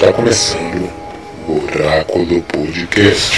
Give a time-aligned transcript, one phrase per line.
[0.00, 0.88] Está começando
[1.48, 3.36] o Oráculo Podcast.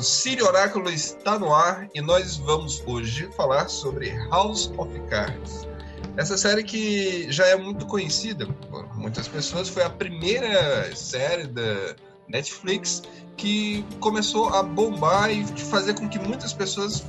[0.00, 5.69] O Siri Oráculo está no ar e nós vamos hoje falar sobre House of Cards.
[6.16, 11.94] Essa série que já é muito conhecida por muitas pessoas, foi a primeira série da
[12.28, 13.02] Netflix
[13.36, 17.04] que começou a bombar e fazer com que muitas pessoas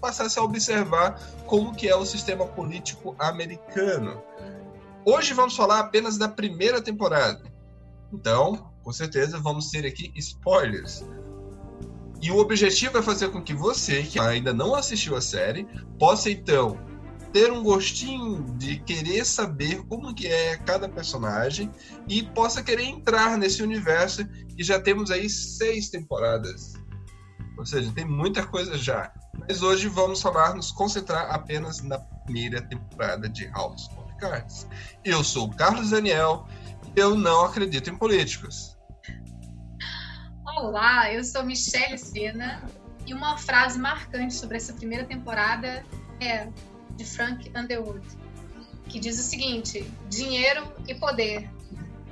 [0.00, 4.22] passassem a observar como que é o sistema político americano.
[5.04, 7.42] Hoje vamos falar apenas da primeira temporada.
[8.12, 11.04] Então, com certeza vamos ter aqui spoilers.
[12.20, 15.66] E o objetivo é fazer com que você, que ainda não assistiu a série,
[15.98, 16.78] possa então
[17.32, 21.70] ter um gostinho de querer saber como que é cada personagem
[22.08, 24.26] e possa querer entrar nesse universo
[24.56, 26.74] e já temos aí seis temporadas.
[27.58, 29.12] Ou seja, tem muita coisa já.
[29.38, 34.66] Mas hoje vamos falar, nos concentrar apenas na primeira temporada de House of Cards.
[35.04, 36.46] Eu sou o Carlos Daniel
[36.96, 38.76] e eu não acredito em políticos.
[40.56, 42.64] Olá, eu sou Michelle Sena
[43.06, 45.84] e uma frase marcante sobre essa primeira temporada
[46.20, 46.48] é
[46.98, 48.06] de Frank Underwood,
[48.88, 51.48] que diz o seguinte: dinheiro e poder.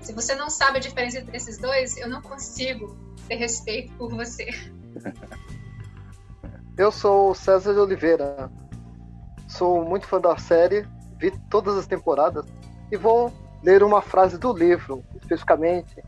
[0.01, 2.97] Se você não sabe a diferença entre esses dois, eu não consigo
[3.29, 4.49] ter respeito por você.
[6.79, 8.51] Eu sou César de Oliveira.
[9.49, 10.87] Sou muito fã da série,
[11.19, 12.45] vi todas as temporadas
[12.93, 13.33] e vou
[13.63, 16.03] ler uma frase do livro, especificamente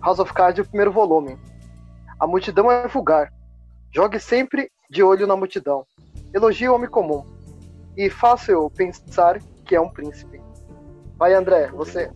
[0.00, 1.36] House of Cards, o primeiro volume.
[2.20, 3.32] A multidão é vulgar.
[3.92, 5.84] Jogue sempre de olho na multidão.
[6.32, 7.26] Elogie o homem comum.
[7.96, 10.40] E faça-o pensar que é um príncipe.
[11.16, 12.10] Vai, André, você.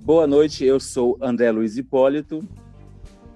[0.00, 2.46] Boa noite, eu sou André Luiz Hipólito.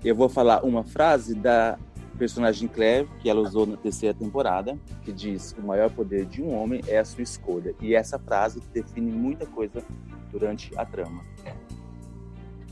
[0.05, 1.79] Eu vou falar uma frase da
[2.17, 6.55] personagem Claire, que ela usou na terceira temporada, que diz: O maior poder de um
[6.55, 7.75] homem é a sua escolha.
[7.81, 9.83] E essa frase define muita coisa
[10.31, 11.25] durante a trama.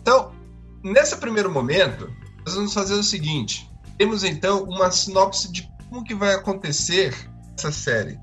[0.01, 0.33] Então,
[0.83, 2.11] nesse primeiro momento,
[2.47, 7.15] nós vamos fazer o seguinte: temos então uma sinopse de como que vai acontecer
[7.57, 8.19] essa série.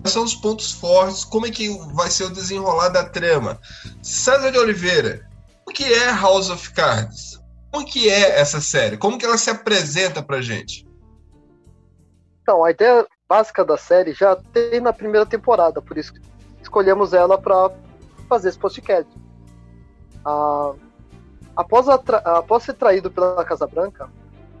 [0.00, 1.24] Quais são os pontos fortes?
[1.24, 3.60] Como é que vai ser o desenrolar da trama?
[4.02, 5.28] César de Oliveira,
[5.66, 7.40] o que é House of Cards?
[7.70, 8.96] Como que é essa série?
[8.96, 10.86] Como que ela se apresenta pra gente?
[12.42, 16.12] Então, a ideia básica da série já tem na primeira temporada, por isso
[16.60, 17.70] escolhemos ela para
[18.28, 19.10] fazer esse podcast.
[20.24, 20.74] Ah,
[21.56, 24.10] após, após ser traído pela Casa Branca,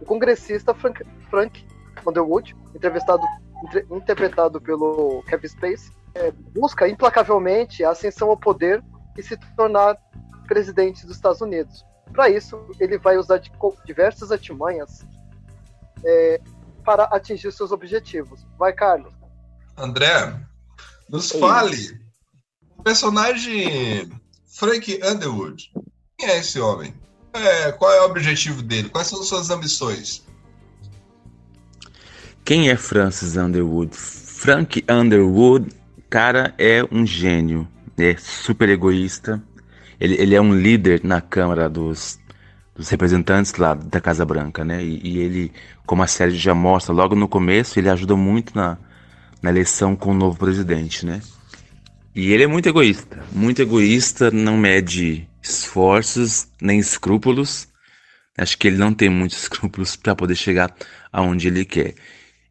[0.00, 1.66] o congressista Frank, Frank
[2.06, 3.41] Underwood, entrevistado, entre,
[3.90, 8.82] interpretado pelo Kevin Space, é, busca implacavelmente a ascensão ao poder
[9.16, 9.96] e se tornar
[10.46, 11.84] presidente dos Estados Unidos.
[12.12, 13.50] Para isso, ele vai usar de,
[13.86, 15.04] diversas artimanhas
[16.04, 16.40] é,
[16.84, 18.46] para atingir seus objetivos.
[18.58, 19.12] Vai, Carlos.
[19.76, 20.38] André,
[21.08, 21.98] nos fale
[22.76, 24.10] o personagem
[24.46, 25.72] Frank Underwood.
[26.18, 26.94] Quem é esse homem?
[27.32, 28.90] É, qual é o objetivo dele?
[28.90, 30.26] Quais são suas ambições?
[32.44, 33.96] Quem é Francis Underwood?
[33.96, 35.70] Frank Underwood,
[36.10, 37.68] cara, é um gênio.
[37.96, 39.40] É super egoísta.
[40.00, 42.18] Ele, ele é um líder na Câmara dos,
[42.74, 44.82] dos Representantes lá da Casa Branca, né?
[44.82, 45.52] E, e, ele,
[45.86, 48.76] como a série já mostra logo no começo, ele ajuda muito na,
[49.40, 51.20] na eleição com o novo presidente, né?
[52.12, 53.22] E ele é muito egoísta.
[53.30, 57.68] Muito egoísta, não mede esforços nem escrúpulos.
[58.36, 60.74] Acho que ele não tem muitos escrúpulos para poder chegar
[61.12, 61.94] aonde ele quer.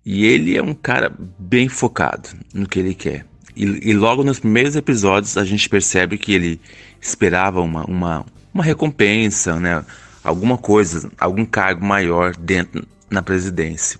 [0.05, 3.25] E ele é um cara bem focado no que ele quer.
[3.55, 6.59] E, e, logo nos primeiros episódios a gente percebe que ele
[6.99, 9.83] esperava uma, uma, uma recompensa, né?
[10.23, 13.99] alguma coisa, algum cargo maior dentro na presidência,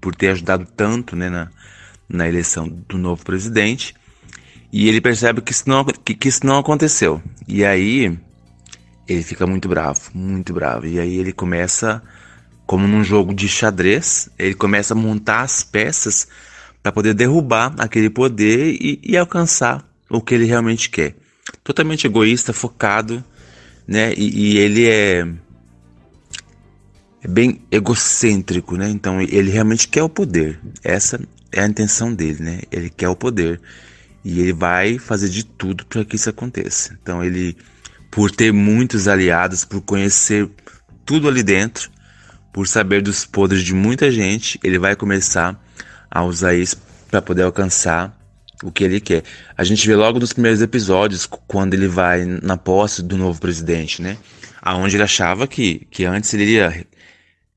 [0.00, 1.48] por ter ajudado tanto né, na,
[2.08, 3.94] na eleição do novo presidente.
[4.72, 7.22] E ele percebe que isso, não, que, que isso não aconteceu.
[7.46, 8.18] E aí
[9.08, 10.86] ele fica muito bravo, muito bravo.
[10.86, 12.02] E aí ele começa,
[12.68, 16.28] como num jogo de xadrez, ele começa a montar as peças
[16.82, 21.16] para poder derrubar aquele poder e, e, alcançar o que ele realmente quer.
[21.64, 23.24] Totalmente egoísta, focado,
[23.86, 24.12] né?
[24.12, 25.26] E, e ele é,
[27.22, 28.90] é bem egocêntrico, né?
[28.90, 30.60] Então ele realmente quer o poder.
[30.84, 31.18] Essa
[31.50, 32.60] é a intenção dele, né?
[32.70, 33.58] Ele quer o poder
[34.22, 36.94] e ele vai fazer de tudo para que isso aconteça.
[37.00, 37.56] Então ele,
[38.10, 40.46] por ter muitos aliados, por conhecer
[41.06, 41.90] tudo ali dentro,
[42.58, 45.56] por saber dos podres de muita gente, ele vai começar
[46.10, 46.76] a usar isso
[47.08, 48.18] para poder alcançar
[48.64, 49.22] o que ele quer.
[49.56, 54.02] A gente vê logo nos primeiros episódios, quando ele vai na posse do novo presidente,
[54.02, 54.18] né?
[54.60, 56.84] Aonde ele achava que, que antes ele iria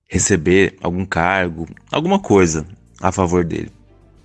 [0.07, 2.63] receber algum cargo, alguma coisa
[3.01, 3.71] a favor dele,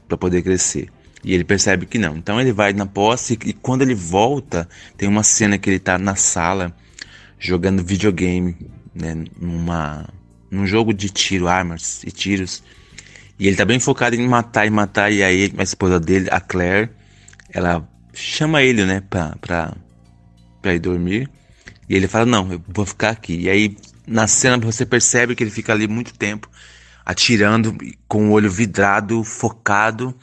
[0.06, 0.90] para poder crescer.
[1.24, 2.18] E ele percebe que não.
[2.18, 5.96] Então ele vai na posse e quando ele volta, tem uma cena que ele tá
[5.96, 6.70] na sala
[7.38, 8.54] jogando videogame,
[8.94, 10.06] né, numa
[10.50, 12.62] num jogo de tiro, armas e tiros.
[13.38, 16.40] E ele tá bem focado em matar e matar e aí a esposa dele, a
[16.40, 16.90] Claire,
[17.50, 19.74] ela chama ele, né, pra, pra,
[20.62, 21.28] pra ir dormir.
[21.88, 23.40] E ele fala: "Não, eu vou ficar aqui".
[23.42, 23.76] E aí
[24.06, 26.48] na cena você percebe que ele fica ali muito tempo
[27.04, 27.76] atirando
[28.08, 30.14] com o olho vidrado, focado,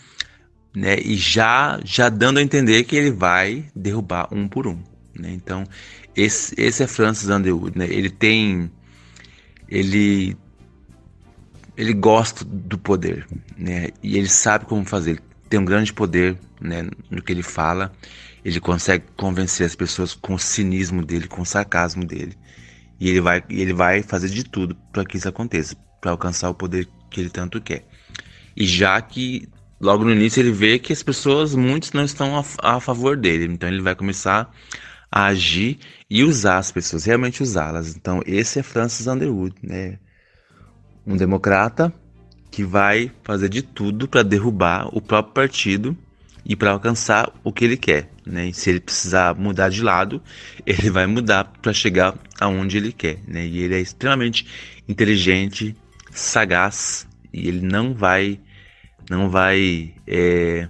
[0.75, 0.97] né?
[0.99, 4.77] E já já dando a entender que ele vai derrubar um por um,
[5.17, 5.31] né?
[5.31, 5.63] Então,
[6.15, 7.85] esse, esse é Francis Underwood, né?
[7.89, 8.69] Ele tem
[9.73, 10.37] ele
[11.75, 13.25] ele gosta do poder,
[13.57, 13.89] né?
[14.03, 15.19] E ele sabe como fazer.
[15.49, 17.91] tem um grande poder, né, no que ele fala.
[18.45, 22.37] Ele consegue convencer as pessoas com o cinismo dele, com o sarcasmo dele.
[22.99, 26.53] E ele vai, ele vai fazer de tudo para que isso aconteça, para alcançar o
[26.53, 27.87] poder que ele tanto quer.
[28.55, 29.49] E já que
[29.81, 33.45] logo no início ele vê que as pessoas, muitos não estão a, a favor dele,
[33.45, 34.53] então ele vai começar
[35.15, 35.77] a agir
[36.09, 37.95] e usar as pessoas, realmente usá-las.
[37.95, 39.99] Então esse é Francis Underwood, né?
[41.05, 41.93] Um democrata
[42.49, 45.95] que vai fazer de tudo para derrubar o próprio partido
[46.43, 48.09] e para alcançar o que ele quer.
[48.25, 48.47] Né?
[48.47, 50.21] E se ele precisar mudar de lado,
[50.65, 53.19] ele vai mudar para chegar aonde ele quer.
[53.27, 53.45] Né?
[53.45, 54.47] E ele é extremamente
[54.87, 55.75] inteligente,
[56.11, 58.39] sagaz e ele não vai
[59.09, 60.69] não vai é,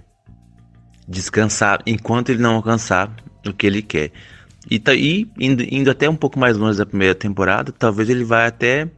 [1.06, 3.14] descansar enquanto ele não alcançar
[3.46, 4.10] o que ele quer.
[4.70, 8.24] E, tá, e indo, indo, até um pouco mais longe da primeira temporada, talvez ele
[8.24, 8.88] vai até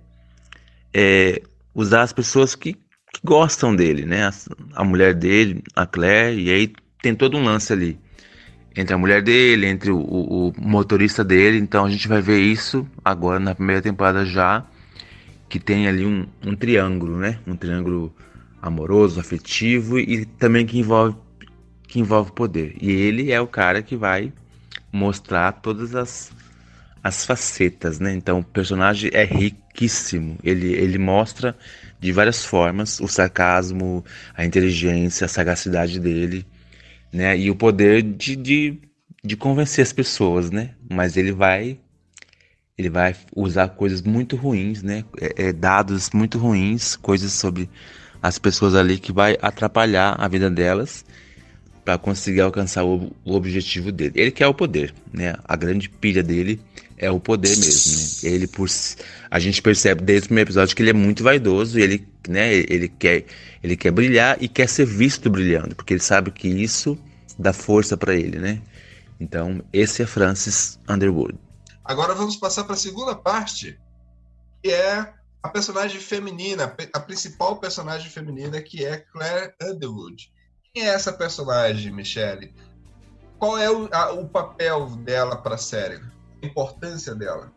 [0.95, 1.43] é,
[1.75, 2.77] usar as pessoas que
[3.17, 4.27] que gostam dele, né?
[4.27, 4.33] A,
[4.75, 7.99] a, mulher dele, a Claire, e aí tem todo um lance ali
[8.77, 11.57] entre a mulher dele, entre o, o, o, motorista dele.
[11.59, 14.67] Então a gente vai ver isso agora na primeira temporada já,
[15.49, 17.39] que tem ali um, um triângulo, né?
[17.47, 18.15] Um triângulo
[18.61, 21.17] amoroso, afetivo e também que envolve
[21.89, 22.75] que envolve poder.
[22.81, 24.33] E ele é o cara que vai
[24.97, 26.33] mostrar todas as
[27.03, 28.13] as facetas, né?
[28.15, 30.39] Então o personagem é riquíssimo.
[30.43, 31.57] Ele ele mostra
[32.01, 34.05] de várias formas, o sarcasmo,
[34.35, 36.45] a inteligência, a sagacidade dele,
[37.13, 37.39] né?
[37.39, 38.81] E o poder de, de,
[39.25, 40.75] de convencer as pessoas, né?
[40.91, 41.79] Mas ele vai
[42.79, 45.05] ele vai usar coisas muito ruins, né?
[45.21, 47.71] É, é, dados muito ruins, coisas sobre
[48.23, 51.05] as pessoas ali que vai atrapalhar a vida delas
[51.87, 54.11] para conseguir alcançar o, o, objetivo dele.
[54.17, 55.37] Ele quer o poder, né?
[55.45, 56.61] A grande pilha dele
[56.99, 58.35] é o poder mesmo, né?
[58.35, 58.69] Ele por
[59.31, 62.89] a gente percebe desde o primeiro episódio que ele é muito vaidoso, ele, né, ele
[62.89, 63.25] quer
[63.63, 66.99] ele quer brilhar e quer ser visto brilhando, porque ele sabe que isso
[67.39, 68.61] dá força para ele, né?
[69.21, 71.39] Então, esse é Francis Underwood.
[71.85, 73.79] Agora vamos passar para a segunda parte,
[74.61, 80.35] que é a personagem feminina, a principal personagem feminina, que é Claire Underwood.
[80.77, 82.55] É essa personagem, Michelle?
[83.39, 86.01] Qual é o, a, o papel dela para a série?
[86.43, 87.53] importância dela?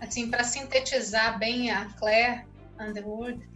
[0.00, 2.44] Assim, para sintetizar bem a Claire
[2.78, 3.48] Underwood,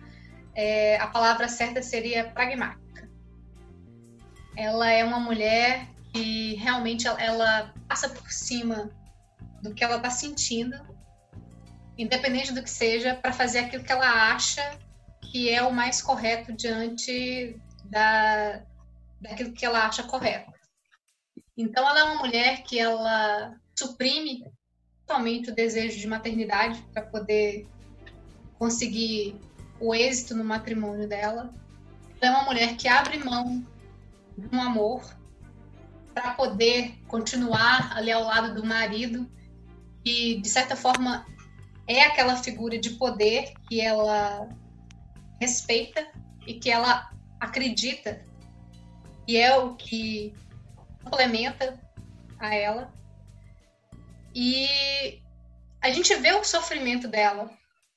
[0.55, 3.09] é, a palavra certa seria pragmática.
[4.57, 8.91] Ela é uma mulher que realmente ela, ela passa por cima
[9.63, 10.77] do que ela está sentindo,
[11.97, 14.79] independente do que seja, para fazer aquilo que ela acha
[15.21, 18.63] que é o mais correto diante da,
[19.21, 20.53] daquilo que ela acha correto.
[21.57, 24.45] Então, ela é uma mulher que ela suprime
[25.07, 27.67] totalmente o desejo de maternidade para poder
[28.59, 29.39] conseguir
[29.81, 31.53] o êxito no matrimônio dela.
[32.21, 33.67] Ela é uma mulher que abre mão
[34.37, 35.03] de um amor
[36.15, 39.31] para poder continuar ali ao lado do marido
[40.05, 41.27] e de certa forma
[41.87, 44.49] é aquela figura de poder que ela
[45.41, 46.07] respeita
[46.47, 47.11] e que ela
[47.41, 48.23] acredita
[49.27, 50.35] e é o que
[51.05, 51.79] complementa
[52.39, 52.93] a ela
[54.35, 55.21] e
[55.81, 57.50] a gente vê o sofrimento dela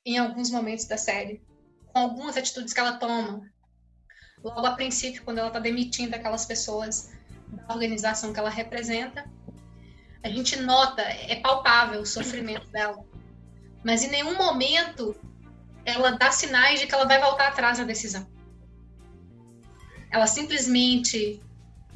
[0.06, 1.42] em alguns momentos da série,
[1.88, 3.42] com algumas atitudes que ela toma.
[4.44, 7.12] Logo a princípio, quando ela está demitindo aquelas pessoas
[7.48, 9.30] da organização que ela representa,
[10.22, 13.06] a gente nota, é palpável o sofrimento dela.
[13.84, 15.16] Mas em nenhum momento
[15.86, 18.28] ela dá sinais de que ela vai voltar atrás na decisão.
[20.14, 21.42] Ela simplesmente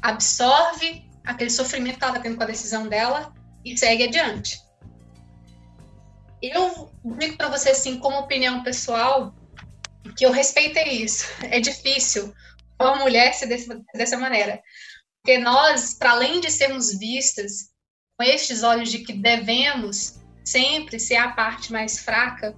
[0.02, 3.32] absorve aquele sofrimento que ela está tendo com a decisão dela
[3.64, 4.60] e segue adiante.
[6.42, 9.32] Eu digo para você assim, como opinião pessoal,
[10.16, 11.26] que eu respeitei isso.
[11.48, 12.34] É difícil
[12.80, 14.60] uma mulher ser desse, dessa maneira.
[15.22, 17.70] Porque nós, para além de sermos vistas
[18.16, 22.56] com estes olhos de que devemos sempre ser a parte mais fraca,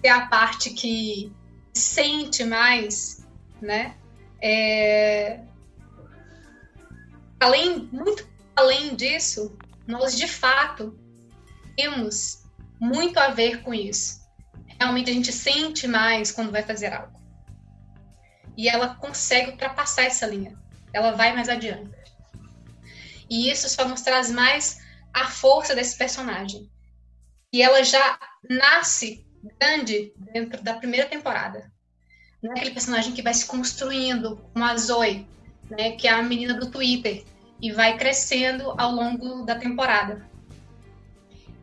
[0.00, 1.32] ser a parte que
[1.72, 3.24] sente mais,
[3.60, 3.94] né?
[4.40, 5.40] É...
[7.40, 10.98] Além, muito além disso, nós de fato
[11.76, 12.44] temos
[12.80, 14.26] muito a ver com isso.
[14.78, 17.16] Realmente a gente sente mais quando vai fazer algo.
[18.56, 20.58] E ela consegue ultrapassar essa linha.
[20.92, 21.90] Ela vai mais adiante.
[23.28, 24.78] E isso só nos traz mais
[25.12, 26.70] a força desse personagem.
[27.52, 29.26] E ela já nasce
[29.58, 31.70] grande dentro da primeira temporada.
[32.42, 35.26] Não é aquele personagem que vai se construindo, como a Zoe,
[35.70, 37.24] né, que é a menina do Twitter,
[37.60, 40.26] e vai crescendo ao longo da temporada.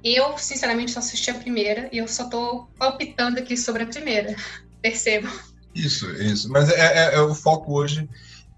[0.04, 4.36] Eu, sinceramente, só assisti a primeira e eu só tô palpitando aqui sobre a primeira.
[4.82, 5.30] Percebo.
[5.74, 6.52] Isso, isso.
[6.52, 8.10] Mas é, é, é, o foco hoje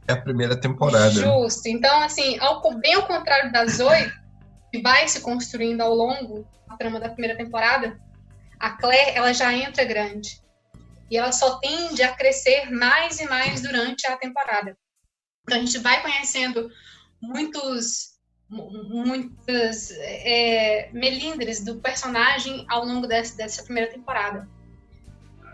[0.08, 1.12] é a primeira temporada.
[1.12, 1.68] Justo.
[1.68, 4.12] Então, assim, ao, bem ao contrário da Zoe,
[4.72, 7.96] que vai se construindo ao longo da trama da primeira temporada,
[8.60, 10.42] a Claire, ela já entra grande.
[11.10, 14.78] E ela só tende a crescer mais e mais durante a temporada.
[15.44, 16.70] Então, a gente vai conhecendo
[17.22, 18.16] muitos
[18.48, 24.48] muitas é, melindres do personagem ao longo dessa, dessa primeira temporada.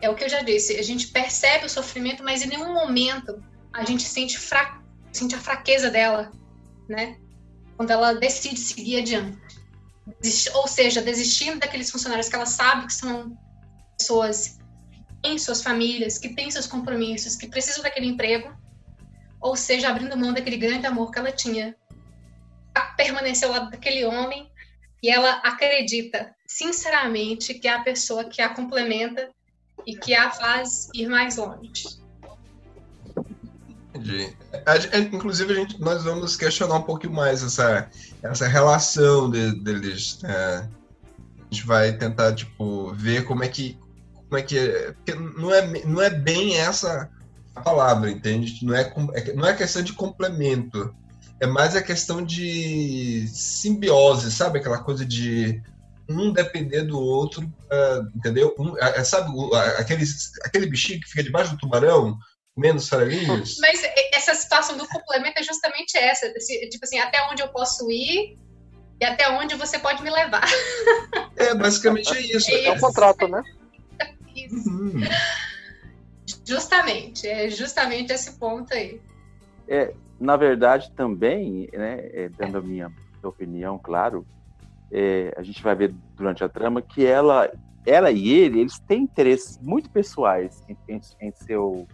[0.02, 3.44] É o que eu já disse, a gente percebe o sofrimento, mas em nenhum momento
[3.72, 4.82] a gente sente, fra
[5.12, 6.32] sente a fraqueza dela,
[6.90, 7.18] né?
[7.78, 9.38] Quando ela decide seguir adiante.
[10.54, 13.38] ou seja, desistindo daqueles funcionários que ela sabe que são
[13.98, 14.60] pessoas
[15.22, 18.54] têm suas famílias, que têm seus compromissos, que precisam daquele emprego,
[19.40, 21.76] ou seja, abrindo mão daquele grande amor que ela tinha
[22.96, 24.50] permanecer ao lado daquele homem
[25.02, 29.30] e ela acredita sinceramente que é a pessoa que a complementa
[29.86, 32.00] e que a faz ir mais longe.
[33.94, 34.36] Entendi.
[35.12, 37.90] inclusive, a gente, nós vamos questionar um pouquinho mais essa,
[38.24, 40.20] essa relação de, deles.
[40.24, 43.78] É, a gente vai tentar tipo, ver como é que.
[44.32, 47.12] Como é que é, porque não é, não é bem essa
[47.54, 48.66] a palavra, entende?
[48.66, 50.96] Não é, é não é questão de complemento
[51.42, 54.60] é mais a questão de simbiose, sabe?
[54.60, 55.60] Aquela coisa de
[56.08, 58.56] um depender do outro, uh, entendeu?
[58.60, 60.06] Um, uh, sabe uh, aquele,
[60.44, 62.16] aquele bichinho que fica debaixo do tubarão,
[62.54, 63.58] comendo farelinhos?
[63.60, 63.82] Mas
[64.14, 66.32] essa situação do complemento é justamente essa.
[66.32, 68.38] Tipo assim, até onde eu posso ir
[69.02, 70.48] e até onde você pode me levar.
[71.38, 72.52] É, basicamente é isso.
[72.52, 73.42] É, é um contrato, né?
[74.52, 75.02] Uhum.
[76.46, 79.02] Justamente, é justamente esse ponto aí.
[79.68, 82.92] É, na verdade, também, né, é, dando a minha
[83.24, 84.26] opinião, claro,
[84.92, 87.52] é, a gente vai ver durante a trama que ela,
[87.86, 91.88] ela e ele, eles têm interesses muito pessoais em, em, em seu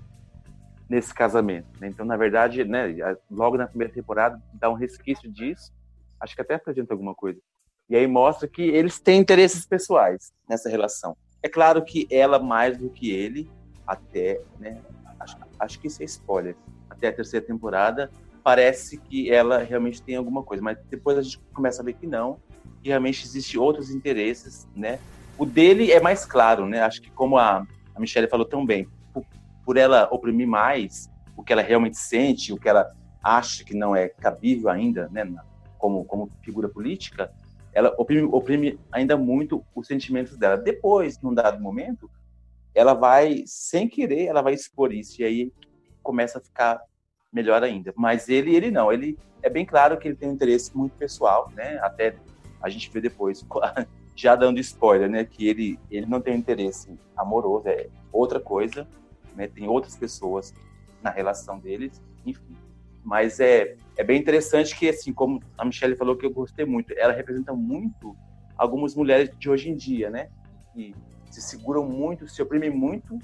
[0.90, 1.68] nesse casamento.
[1.80, 1.88] Né?
[1.88, 2.96] Então, na verdade, né,
[3.30, 5.72] logo na primeira temporada dá um resquício disso.
[6.20, 7.40] Acho que até apresenta alguma coisa.
[7.90, 11.16] E aí mostra que eles têm interesses pessoais nessa relação.
[11.41, 13.50] É claro que ela mais do que ele,
[13.86, 14.82] até, né?
[15.20, 16.56] Acho, acho que isso é spoiler
[16.89, 18.12] até a terceira temporada,
[18.44, 22.08] parece que ela realmente tem alguma coisa, mas depois a gente começa a ver que
[22.08, 22.39] não,
[22.82, 25.00] que realmente existe outros interesses, né?
[25.38, 26.82] O dele é mais claro, né?
[26.82, 29.25] Acho que como a, a Michelle falou tão bem, por,
[29.65, 32.89] por ela oprimir mais o que ela realmente sente, o que ela
[33.22, 35.29] acha que não é cabível ainda, né?
[35.77, 37.32] Como, como figura política,
[37.77, 40.57] ela oprime, oprime ainda muito os sentimentos dela.
[40.57, 42.10] Depois, num dado momento,
[42.74, 45.22] ela vai, sem querer, ela vai expor isso.
[45.22, 45.53] E aí
[46.01, 46.81] começa a ficar
[47.31, 47.93] melhor ainda.
[47.96, 51.51] Mas ele, ele não, ele é bem claro que ele tem um interesse muito pessoal,
[51.53, 51.77] né?
[51.84, 52.15] Até
[52.63, 53.46] a gente vê depois,
[54.15, 55.24] já dando spoiler, né?
[55.24, 58.88] Que ele, ele não tem interesse amoroso, é outra coisa,
[59.36, 59.48] né?
[59.48, 60.51] Tem outras pessoas
[61.03, 62.57] na relação deles, enfim.
[63.08, 66.94] Mas é, é bem interessante que, assim, como a Michelle falou que eu gostei muito,
[66.98, 68.14] ela representa muito
[68.58, 70.30] algumas mulheres de hoje em dia, né?
[70.74, 70.94] Que
[71.32, 73.18] se seguram muito, se oprimem muito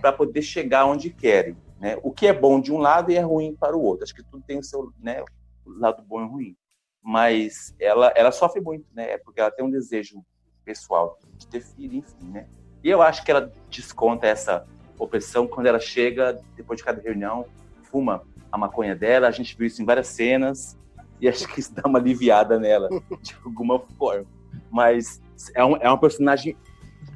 [0.00, 1.56] para poder chegar onde querem.
[1.80, 1.98] Né?
[2.04, 4.04] O que é bom de um lado e é ruim para o outro.
[4.04, 5.24] Acho que tudo tem o seu né,
[5.66, 6.56] lado bom e ruim.
[7.02, 9.18] Mas ela, ela sofre muito, né?
[9.18, 10.24] Porque ela tem um desejo
[10.64, 12.46] pessoal de ter filho, enfim, né?
[12.84, 14.64] E eu acho que ela desconta essa
[14.96, 17.44] opressão quando ela chega, depois de cada reunião,
[17.82, 19.28] fuma a maconha dela.
[19.28, 20.78] A gente viu isso em várias cenas
[21.20, 22.88] e acho que isso dá uma aliviada nela,
[23.22, 24.26] de alguma forma.
[24.70, 25.20] Mas
[25.54, 26.56] é, um, é uma personagem,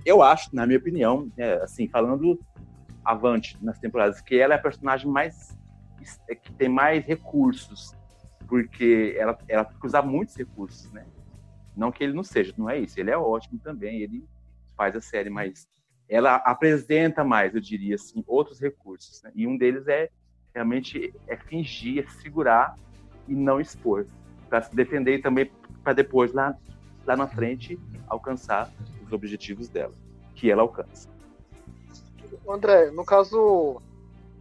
[0.05, 2.39] eu acho, na minha opinião, né, assim, falando
[3.05, 5.57] avante nas temporadas, que ela é a personagem mais
[6.29, 7.95] é, que tem mais recursos,
[8.47, 11.07] porque ela ela usa muitos recursos, né?
[11.77, 12.99] Não que ele não seja, não é isso.
[13.01, 14.25] Ele é ótimo também, ele
[14.77, 15.67] faz a série, mas
[16.09, 19.23] ela apresenta mais, eu diria assim, outros recursos.
[19.23, 19.33] Né?
[19.35, 20.09] E um deles é
[20.55, 22.77] realmente é fingir, é segurar
[23.27, 24.07] e não expor,
[24.49, 25.51] para se defender e também
[25.83, 26.57] para depois lá
[27.07, 28.71] lá na frente alcançar
[29.05, 29.93] os objetivos dela,
[30.35, 31.09] que ela alcança.
[32.49, 33.81] André, no caso,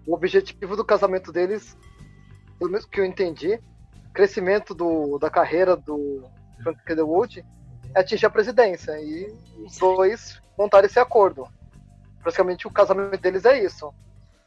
[0.06, 1.78] o objetivo do casamento deles,
[2.58, 3.60] pelo menos que eu entendi,
[4.14, 6.24] crescimento do, da carreira do
[6.62, 7.46] Frank Underwood
[7.96, 8.92] é atingir a presidência.
[9.00, 9.34] E
[9.66, 11.48] os dois montaram esse acordo.
[12.22, 13.94] Praticamente o casamento deles é isso.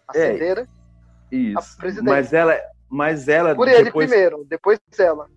[0.09, 0.67] Ascender é,
[1.31, 1.77] isso.
[2.03, 5.29] Mas ela, mas ela Por ele depois, primeiro, depois ela.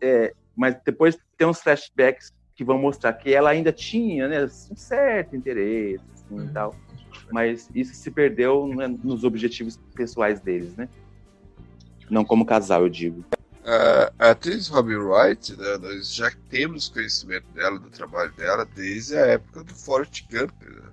[0.00, 4.76] É, mas depois tem uns flashbacks que vão mostrar que ela ainda tinha né, um
[4.76, 6.52] certo interesse assim, e uhum.
[6.52, 6.74] tal
[7.30, 10.88] mas isso se perdeu né, nos objetivos pessoais deles, né?
[12.10, 13.24] Não como casal, eu digo.
[14.18, 19.26] a atriz Robin Wright, né, nós já temos conhecimento dela, do trabalho dela, desde a
[19.26, 20.52] época do Forrest Gump.
[20.62, 20.90] Né?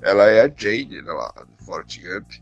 [0.00, 2.32] Ela é a Jane né, lá, do Forrest Gump.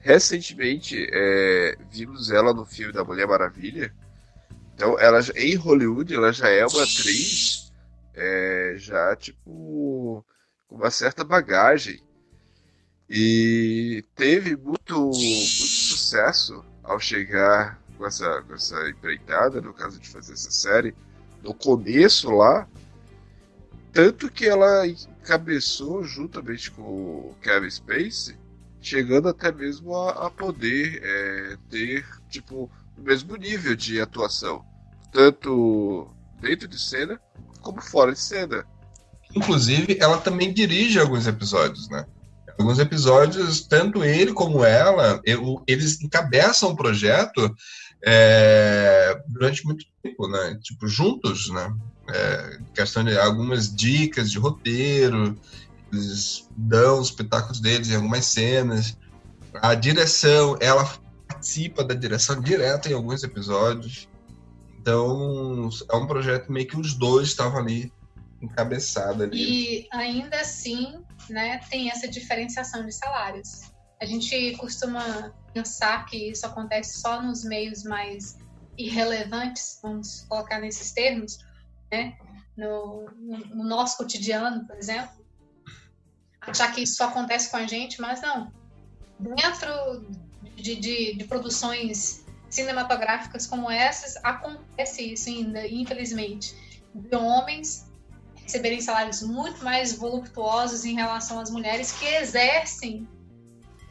[0.00, 3.92] Recentemente, é, vimos ela no filme da Mulher Maravilha.
[4.74, 7.72] Então, ela em Hollywood, ela já é uma atriz
[8.14, 10.24] é, já, tipo,
[10.68, 12.00] com uma certa bagagem.
[13.10, 20.08] E teve muito, muito sucesso ao chegar com essa, com essa empreitada, no caso de
[20.08, 20.94] fazer essa série,
[21.42, 22.68] no começo lá.
[23.92, 28.36] Tanto que ela encabeçou juntamente com o Kevin Spacey,
[28.80, 34.64] chegando até mesmo a, a poder é, ter tipo o mesmo nível de atuação,
[35.12, 36.08] tanto
[36.40, 37.20] dentro de cena
[37.60, 38.64] como fora de cena.
[39.34, 42.06] Inclusive, ela também dirige alguns episódios, né?
[42.58, 47.54] alguns episódios, tanto ele como ela, eu, eles encabeçam o projeto
[48.04, 50.58] é, durante muito tempo, né?
[50.62, 51.72] Tipo, juntos, né?
[52.10, 55.38] É, questão de algumas dicas de roteiro,
[55.92, 58.96] eles dão os espetáculos deles em algumas cenas.
[59.54, 60.84] A direção, ela
[61.26, 64.08] participa da direção direta em alguns episódios.
[64.80, 67.92] Então, é um projeto meio que os dois estavam ali
[68.40, 69.36] encabeçados ali.
[69.82, 73.72] E ainda assim, né, tem essa diferenciação de salários.
[74.00, 78.38] A gente costuma pensar que isso acontece só nos meios mais
[78.76, 81.44] irrelevantes, vamos colocar nesses termos,
[81.90, 82.16] né?
[82.56, 83.08] No,
[83.54, 85.17] no, nosso cotidiano, por exemplo.
[86.48, 88.52] Achar que isso só acontece com a gente, mas não.
[89.18, 90.06] Dentro
[90.56, 96.54] de, de, de produções cinematográficas como essas, acontece isso ainda, infelizmente.
[96.94, 97.88] De homens
[98.42, 103.06] receberem salários muito mais voluptuosos em relação às mulheres que exercem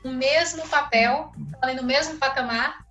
[0.04, 1.32] o mesmo papel,
[1.76, 2.86] do mesmo patamar,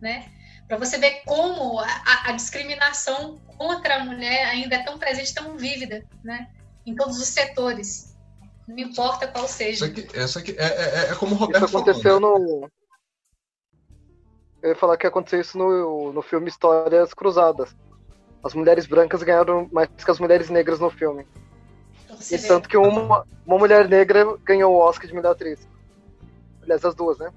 [0.00, 0.30] né?
[0.66, 5.56] Para você ver como a, a, discriminação contra a mulher ainda é tão presente, tão
[5.56, 6.48] vívida, né?
[6.86, 8.09] Em todos os setores,
[8.70, 9.86] não importa qual seja.
[9.86, 12.44] Essa aqui, essa aqui é, é, é, como o Roberto isso aconteceu falou, né?
[12.44, 12.70] no
[14.62, 17.74] eu ia falar que aconteceu isso no, no filme Histórias Cruzadas
[18.42, 21.26] as mulheres brancas ganharam mais que as mulheres negras no filme.
[22.08, 22.48] Você e vê.
[22.48, 25.60] tanto que uma, uma mulher negra ganhou o Oscar de melhor atriz.
[26.62, 27.30] Aliás, as duas, né?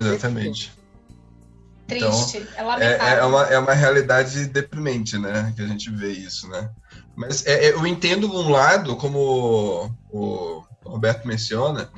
[0.00, 0.76] Exatamente.
[1.86, 5.52] Triste, então, é, é, é, uma, é uma realidade deprimente, né?
[5.56, 6.70] Que a gente vê isso, né?
[7.18, 11.90] Mas é, é eu entendo um lado, como o Roberto menciona,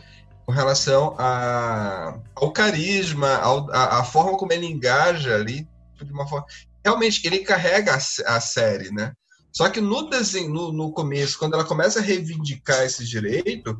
[0.46, 5.68] com relação a, ao carisma, ao, a, a, forma como ele engaja ali,
[6.02, 6.46] de uma forma
[6.82, 9.12] realmente ele carrega a, a série, né?
[9.52, 13.78] Só que no desenho, no, no, começo, quando ela começa a reivindicar esse direito,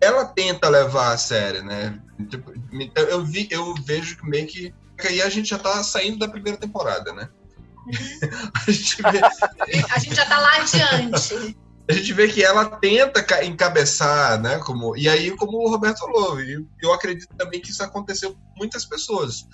[0.00, 2.00] ela tenta levar a série, né?
[2.30, 4.72] Tipo, então, eu, vi, eu vejo que meio que.
[5.00, 7.28] Aí a gente já tá saindo da primeira temporada, né?
[8.66, 9.20] A, gente vê...
[9.90, 11.56] a gente já tá lá adiante.
[11.88, 14.58] A gente vê que ela tenta encabeçar, né?
[14.58, 16.36] Como, e aí, como o Roberto falou,
[16.82, 19.46] eu acredito também que isso aconteceu com muitas pessoas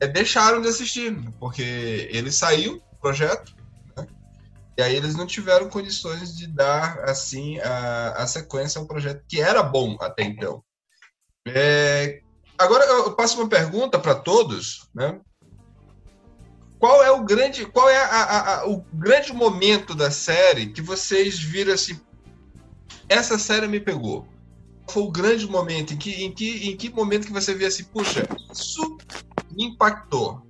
[0.00, 3.54] é, deixaram de assistir, porque ele saiu do projeto,
[3.96, 4.06] né?
[4.78, 9.22] e aí eles não tiveram condições de dar assim a, a sequência a um projeto
[9.28, 10.64] que era bom até então.
[11.46, 12.20] É,
[12.58, 15.20] agora eu passo uma pergunta para todos, né?
[16.80, 21.38] Qual é o grande, qual é a, a, o grande momento da série que vocês
[21.38, 22.00] viram assim?
[23.06, 24.26] Essa série me pegou.
[24.88, 27.84] Foi o grande momento em que, em que, em que momento que você vê assim,
[27.84, 28.96] puxa, isso
[29.52, 30.40] me impactou.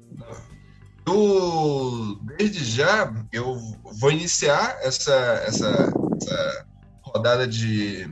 [1.05, 3.59] Eu, desde já, eu
[3.99, 5.13] vou iniciar essa,
[5.47, 6.67] essa, essa
[7.03, 8.09] rodada de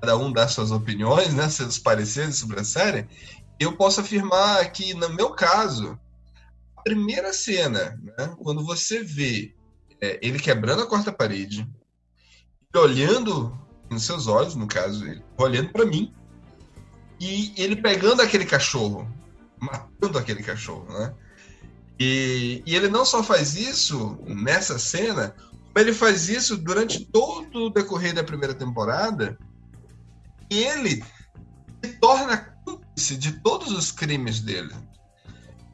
[0.00, 3.08] cada um dar suas opiniões, né, seus pareceres sobre a série.
[3.58, 5.98] Eu posso afirmar que, no meu caso,
[6.80, 9.54] a primeira cena, né, quando você vê
[10.00, 11.68] é, ele quebrando a quarta parede,
[12.74, 13.56] olhando
[13.90, 16.14] nos seus olhos, no caso, ele olhando para mim,
[17.20, 19.06] e ele pegando aquele cachorro,
[19.60, 21.14] matando aquele cachorro, né?
[21.98, 25.34] E, e ele não só faz isso nessa cena,
[25.76, 29.38] ele faz isso durante todo o decorrer da primeira temporada.
[30.50, 31.04] E ele
[31.84, 34.74] se torna cúmplice de todos os crimes dele.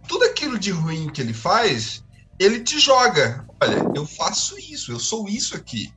[0.09, 2.05] Tudo aquilo de ruim que ele faz,
[2.39, 3.47] ele te joga.
[3.63, 5.93] Olha, eu faço isso, eu sou isso aqui.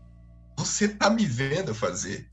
[0.57, 2.29] Você tá me vendo fazer.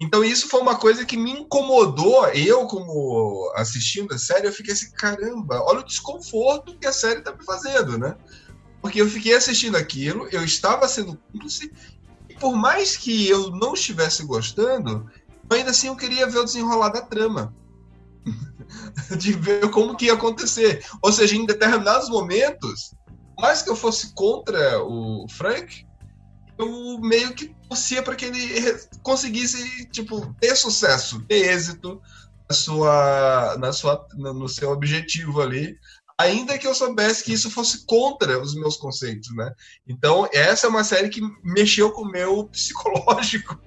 [0.00, 2.26] Então isso foi uma coisa que me incomodou.
[2.28, 7.22] Eu, como assistindo a série, eu fiquei assim, caramba, olha o desconforto que a série
[7.22, 8.16] tá me fazendo, né?
[8.80, 11.72] Porque eu fiquei assistindo aquilo, eu estava sendo cúmplice,
[12.28, 15.10] e por mais que eu não estivesse gostando,
[15.50, 17.54] ainda assim eu queria ver o desenrolar da trama.
[19.18, 20.84] de ver como que ia acontecer.
[21.02, 22.94] Ou seja, em determinados momentos,
[23.38, 25.86] mais que eu fosse contra o Frank,
[26.58, 32.00] eu meio que torcia para que ele conseguisse tipo ter sucesso, ter êxito
[32.48, 35.76] na sua, na sua, no seu objetivo ali,
[36.18, 39.52] ainda que eu soubesse que isso fosse contra os meus conceitos, né?
[39.86, 43.58] Então, essa é uma série que mexeu com o meu psicológico,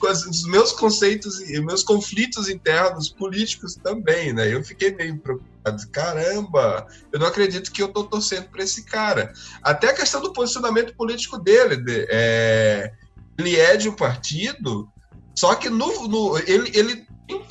[0.00, 4.52] com os meus conceitos e meus conflitos internos políticos também, né?
[4.52, 5.88] Eu fiquei meio preocupado.
[5.90, 9.32] Caramba, eu não acredito que eu tô torcendo para esse cara.
[9.62, 11.76] Até a questão do posicionamento político dele.
[11.76, 12.92] De, é,
[13.38, 14.88] ele é de um partido,
[15.34, 17.44] só que no, no ele, ele tem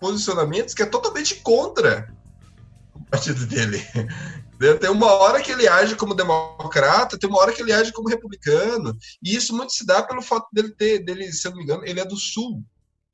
[0.00, 2.08] posicionamentos que é totalmente contra
[3.10, 3.84] partido dele.
[4.80, 8.08] Tem uma hora que ele age como democrata, tem uma hora que ele age como
[8.08, 11.64] republicano, e isso muito se dá pelo fato dele ter, dele, se eu não me
[11.64, 12.64] engano, ele é do sul dos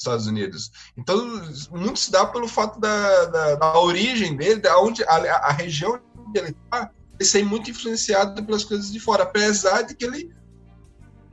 [0.00, 0.70] Estados Unidos.
[0.96, 5.52] Então, muito se dá pelo fato da, da, da origem dele, da onde a, a
[5.52, 10.04] região onde ele está, ele ser muito influenciado pelas coisas de fora, apesar de que
[10.04, 10.33] ele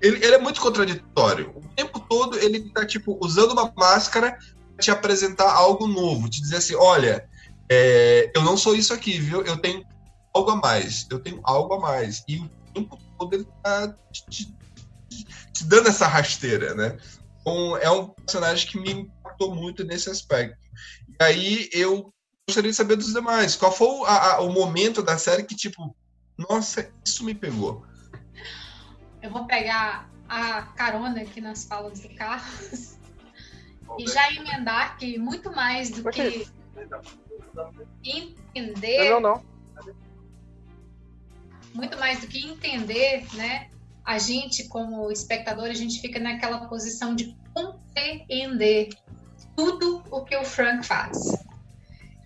[0.02, 1.52] ele, ele, é muito contraditório.
[1.56, 4.36] O tempo todo ele está tipo usando uma máscara
[4.76, 7.30] para te apresentar algo novo, te dizer assim, olha,
[7.74, 9.44] é, eu não sou isso aqui, viu?
[9.44, 9.86] Eu tenho
[10.34, 11.08] algo a mais.
[11.10, 12.22] Eu tenho algo a mais.
[12.28, 14.56] E o tempo todo ele tá te, te,
[15.54, 16.98] te dando essa rasteira, né?
[17.40, 20.60] Então, é um personagem que me impactou muito nesse aspecto.
[21.18, 22.14] E aí eu
[22.46, 23.56] gostaria de saber dos demais.
[23.56, 25.96] Qual foi o, a, o momento da série que, tipo,
[26.38, 27.86] nossa, isso me pegou?
[29.22, 32.98] Eu vou pegar a carona aqui nas falas do Carlos
[33.98, 36.46] e já emendar que muito mais do que
[38.04, 39.10] entender.
[39.10, 39.46] Não, não.
[41.74, 43.70] Muito mais do que entender, né?
[44.04, 48.90] A gente, como espectador, a gente fica naquela posição de compreender
[49.56, 51.18] tudo o que o Frank faz.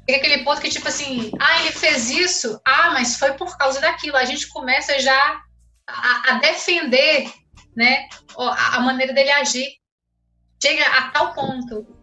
[0.07, 3.81] É aquele ponto que, tipo assim, ah, ele fez isso, ah, mas foi por causa
[3.81, 4.17] daquilo.
[4.17, 5.41] A gente começa já
[5.87, 7.31] a, a defender,
[7.75, 9.67] né, a, a maneira dele agir.
[10.61, 11.94] Chega a tal ponto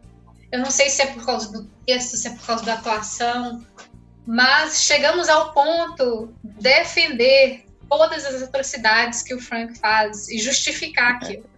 [0.53, 3.65] eu não sei se é por causa do texto, se é por causa da atuação,
[4.27, 11.15] mas chegamos ao ponto de defender todas as atrocidades que o Frank faz e justificar
[11.15, 11.51] aquilo.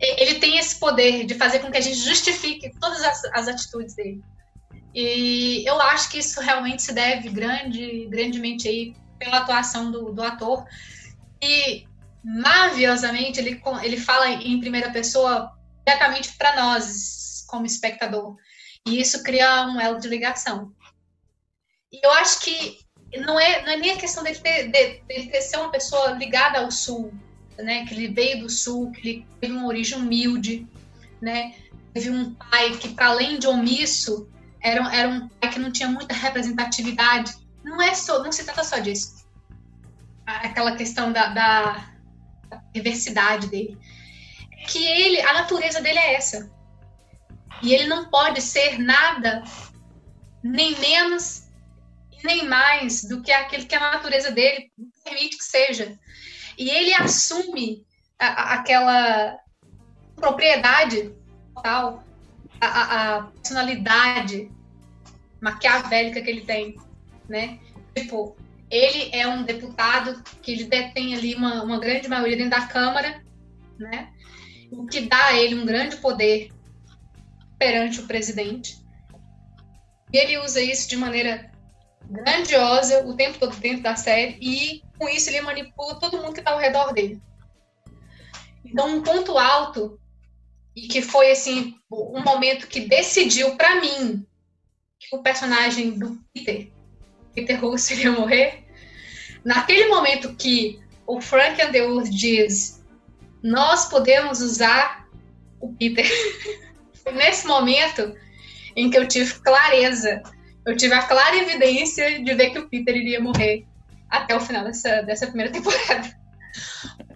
[0.00, 3.94] Ele tem esse poder de fazer com que a gente justifique todas as, as atitudes
[3.94, 4.22] dele.
[4.94, 10.22] E eu acho que isso realmente se deve grande, grandemente aí pela atuação do, do
[10.22, 10.64] ator.
[11.42, 11.84] E,
[12.24, 15.52] maravilhosamente, ele, ele fala em primeira pessoa
[15.86, 18.36] diretamente para nós, como espectador.
[18.86, 20.72] E isso cria um elo de ligação.
[21.92, 22.78] E eu acho que
[23.16, 26.12] não é, não é nem a questão dele, ter, de, dele ter ser uma pessoa
[26.12, 27.12] ligada ao Sul,
[27.56, 27.84] né?
[27.86, 30.66] Que ele veio do Sul, que ele teve uma origem humilde,
[31.20, 31.54] né?
[31.92, 34.28] Teve um pai que, para além de omisso,
[34.60, 37.34] era, era um pai que não tinha muita representatividade.
[37.64, 39.26] Não é só, não se trata só disso.
[40.26, 41.90] Aquela questão da, da,
[42.48, 43.78] da diversidade dele.
[44.68, 46.50] Que ele, a natureza dele é essa.
[47.62, 49.42] E ele não pode ser nada,
[50.42, 51.48] nem menos,
[52.22, 54.70] nem mais do que aquele que a natureza dele
[55.04, 55.98] permite que seja.
[56.56, 57.86] E ele assume
[58.18, 59.38] a, a, aquela
[60.16, 61.12] propriedade
[61.62, 62.04] tal,
[62.60, 64.50] a, a, personalidade
[65.40, 66.76] maquiavélica que ele tem,
[67.28, 67.58] né?
[67.94, 68.36] Tipo,
[68.70, 73.22] ele é um deputado que ele detém ali uma, uma grande maioria dentro da Câmara,
[73.78, 74.12] né?
[74.70, 76.52] O que dá a ele um grande poder
[77.58, 78.78] perante o presidente.
[80.12, 81.50] E ele usa isso de maneira
[82.08, 86.40] grandiosa o tempo todo dentro da série e com isso ele manipula todo mundo que
[86.40, 87.20] está ao redor dele.
[88.64, 89.98] Então, um ponto alto
[90.74, 94.26] e que foi assim um momento que decidiu para mim
[94.98, 96.70] que o personagem do Peter,
[97.34, 98.64] Peter Russo, iria morrer.
[99.44, 102.84] Naquele momento que o Frank Underwood diz:
[103.42, 105.08] nós podemos usar
[105.60, 106.06] o Peter
[107.12, 108.14] nesse momento
[108.76, 110.22] em que eu tive clareza,
[110.66, 113.66] eu tive a clara evidência de ver que o Peter iria morrer
[114.08, 116.16] até o final dessa, dessa primeira temporada.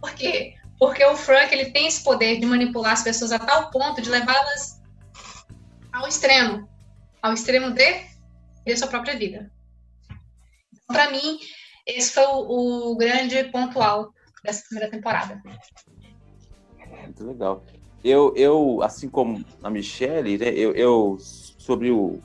[0.01, 0.55] Por quê?
[0.79, 4.11] Porque o Frank ele tem esse poder de manipular as pessoas a tal ponto de
[4.11, 4.81] levá-las
[5.93, 6.69] ao extremo,
[7.23, 8.13] ao extremo de
[8.65, 9.51] ter sua própria vida.
[10.87, 11.39] Para mim,
[11.87, 15.41] esse foi o, o grande ponto alto dessa primeira temporada.
[17.03, 17.65] Muito legal.
[18.05, 22.19] Eu, eu assim como a Michelle, né, eu, eu sobre o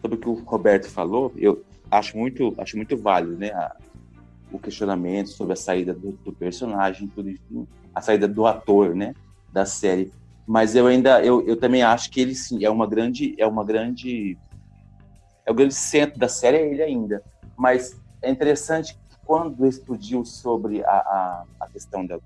[0.00, 3.74] sobre o que o Roberto falou, eu acho muito acho muito válido, né, a,
[4.52, 9.14] o questionamento sobre a saída do, do, personagem, tudo isso, a saída do ator, né,
[9.50, 10.12] da série.
[10.46, 13.64] Mas eu ainda eu, eu também acho que ele sim é uma grande é uma
[13.64, 14.36] grande
[15.46, 17.22] é o grande centro da série é ele ainda.
[17.56, 22.18] Mas é interessante que quando explodiu sobre a, a, a questão da,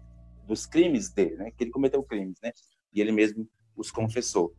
[0.49, 2.53] dos crimes dele, né, que ele cometeu crimes, né,
[2.93, 3.47] e ele mesmo
[3.77, 4.53] os confessou.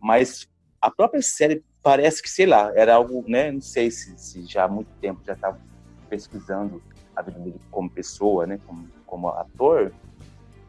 [0.00, 0.48] Mas
[0.80, 3.50] a própria série parece que, sei lá, era algo, né?
[3.52, 5.60] Não sei se, se já há muito tempo já estava
[6.08, 6.82] pesquisando
[7.14, 8.60] a vida dele como pessoa, né?
[8.66, 9.92] Como, como ator,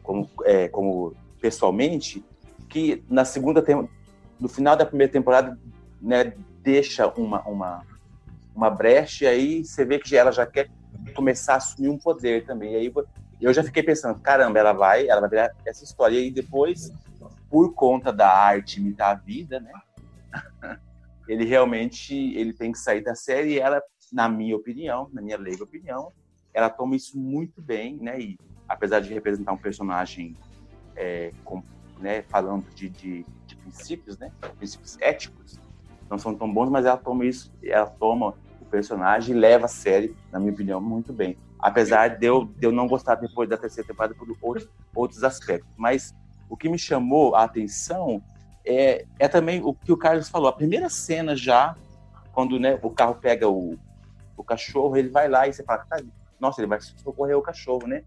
[0.02, 2.24] como, é, como pessoalmente,
[2.68, 3.64] que na segunda
[4.38, 5.58] no final da primeira temporada,
[6.00, 6.32] né?
[6.62, 7.84] Deixa uma uma
[8.54, 10.68] uma brecha e aí você vê que ela já quer
[11.14, 12.72] começar a assumir um poder também.
[12.72, 12.92] E aí
[13.40, 16.18] eu já fiquei pensando, caramba, ela vai, ela vai virar essa história.
[16.18, 16.92] E depois,
[17.48, 19.72] por conta da arte imitar a vida, né?
[21.28, 23.80] ele realmente ele tem que sair da série e ela,
[24.12, 26.12] na minha opinião, na minha leiga opinião,
[26.52, 28.20] ela toma isso muito bem, né?
[28.20, 30.34] E apesar de representar um personagem
[30.96, 31.62] é, com,
[32.00, 34.32] né, falando de, de, de, princípios, né?
[34.56, 35.60] Princípios éticos,
[36.10, 39.68] não são tão bons, mas ela toma isso, ela toma o personagem e leva a
[39.68, 43.56] série, na minha opinião, muito bem apesar de eu, de eu não gostar depois da
[43.56, 45.72] terceira temporada por outros, outros aspectos.
[45.76, 46.14] Mas
[46.48, 48.22] o que me chamou a atenção
[48.64, 50.48] é, é também o que o Carlos falou.
[50.48, 51.74] A primeira cena já,
[52.32, 53.78] quando né, o carro pega o,
[54.36, 56.00] o cachorro, ele vai lá e você fala, tá,
[56.38, 58.04] nossa, ele vai socorrer o cachorro, né?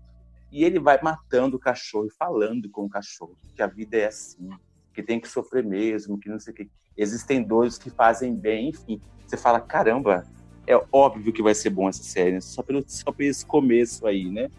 [0.52, 4.08] E ele vai matando o cachorro e falando com o cachorro que a vida é
[4.08, 4.50] assim,
[4.94, 6.70] que tem que sofrer mesmo, que não sei o que.
[6.98, 9.02] Existem dores que fazem bem, enfim.
[9.26, 10.26] Você fala, caramba,
[10.68, 12.42] é óbvio que vai ser bom essa série, né?
[12.42, 14.50] só pelo só por esse começo aí, né?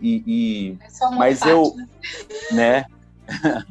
[0.00, 1.74] E, e é mas parte, eu,
[2.52, 2.86] né?
[2.86, 2.86] né?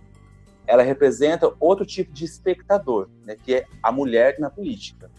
[0.68, 3.36] ela representa outro tipo de espectador, né?
[3.36, 5.10] Que é a mulher na política.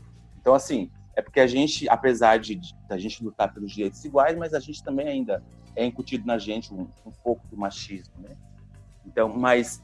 [0.40, 4.37] Então, assim, é porque a gente, apesar de, de a gente lutar pelos direitos iguais,
[4.37, 5.42] mas a gente também ainda
[5.74, 8.37] é incutido na gente um, um pouco do machismo, né?
[9.04, 9.82] Então, mas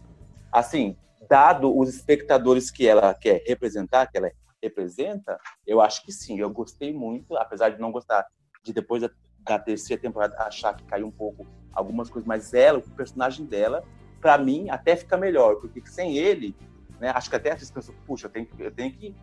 [0.53, 0.96] assim,
[1.29, 4.31] dado os espectadores que ela quer representar, que ela
[4.64, 6.38] representa, eu acho que sim.
[6.38, 8.27] Eu gostei muito, apesar de não gostar
[8.62, 12.79] de depois da, da terceira temporada achar que caiu um pouco algumas coisas, mas ela,
[12.79, 13.85] o personagem dela,
[14.20, 16.57] para mim até fica melhor, porque sem ele,
[17.00, 19.14] né, acho que até a gente pensou, puxa, eu tenho, eu tenho que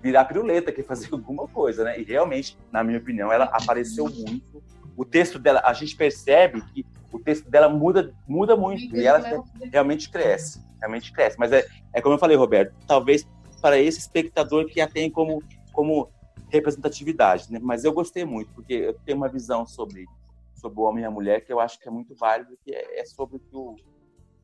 [0.00, 2.00] virar piruleta aqui, fazer alguma coisa, né?
[2.00, 4.62] E realmente, na minha opinião, ela apareceu muito.
[4.96, 9.22] O texto dela, a gente percebe que o texto dela muda, muda muito e ela
[9.70, 11.38] realmente cresce, realmente cresce.
[11.38, 13.26] Mas é, é como eu falei, Roberto, talvez
[13.60, 15.42] para esse espectador que a tem como,
[15.72, 16.10] como
[16.48, 17.50] representatividade.
[17.52, 17.58] Né?
[17.62, 20.06] Mas eu gostei muito, porque eu tenho uma visão sobre,
[20.54, 23.00] sobre o homem e a mulher que eu acho que é muito válido, que é,
[23.00, 23.76] é sobre o que o,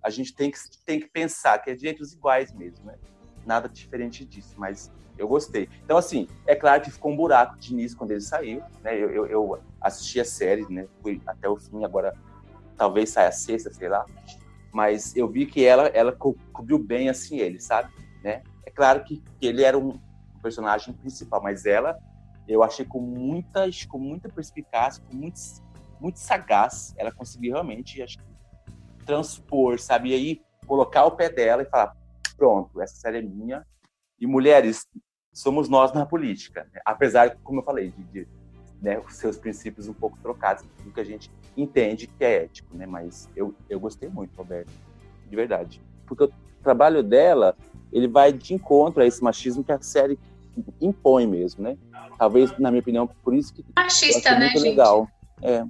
[0.03, 2.98] a gente tem que, tem que pensar, que é direitos iguais mesmo, né?
[3.46, 5.68] Nada diferente disso, mas eu gostei.
[5.85, 8.96] Então, assim, é claro que ficou um buraco de início quando ele saiu, né?
[8.96, 10.88] Eu, eu, eu assisti a série, né?
[11.03, 12.16] Fui até o fim, agora
[12.77, 14.05] talvez saia a sexta, sei lá.
[14.72, 17.92] Mas eu vi que ela, ela co cobriu bem, assim, ele, sabe?
[18.22, 18.42] Né?
[18.75, 19.99] Claro que, que ele era um
[20.43, 21.99] personagem principal, mas ela
[22.49, 25.39] eu achei com muita, com muita perspicácia, com muito,
[26.01, 26.95] muito sagaz.
[26.97, 28.19] Ela conseguiu realmente, acho
[29.05, 30.11] transpor, sabe?
[30.11, 31.97] E aí colocar o pé dela e falar:
[32.37, 33.67] pronto, essa série é minha.
[34.19, 34.87] E mulheres,
[35.33, 36.69] somos nós na política.
[36.73, 36.81] Né?
[36.85, 38.29] Apesar, como eu falei, de, de
[38.81, 42.77] né, os seus princípios um pouco trocados do que a gente entende que é ético,
[42.77, 42.87] né?
[42.87, 44.73] Mas eu, eu gostei muito, Roberto,
[45.29, 45.83] de verdade.
[46.07, 46.33] Porque o
[46.63, 47.57] trabalho dela
[47.93, 50.19] ele vai de encontro a esse machismo que a série
[50.81, 51.77] impõe mesmo, né?
[52.19, 54.71] Talvez, na minha opinião, por isso que machista, né, muito gente?
[54.71, 55.09] legal.
[55.43, 55.65] É.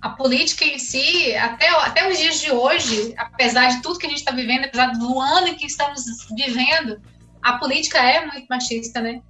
[0.00, 4.08] A política em si, até, até os dias de hoje, apesar de tudo que a
[4.08, 6.04] gente está vivendo, apesar do ano em que estamos
[6.36, 7.00] vivendo,
[7.42, 9.20] a política é muito machista, né?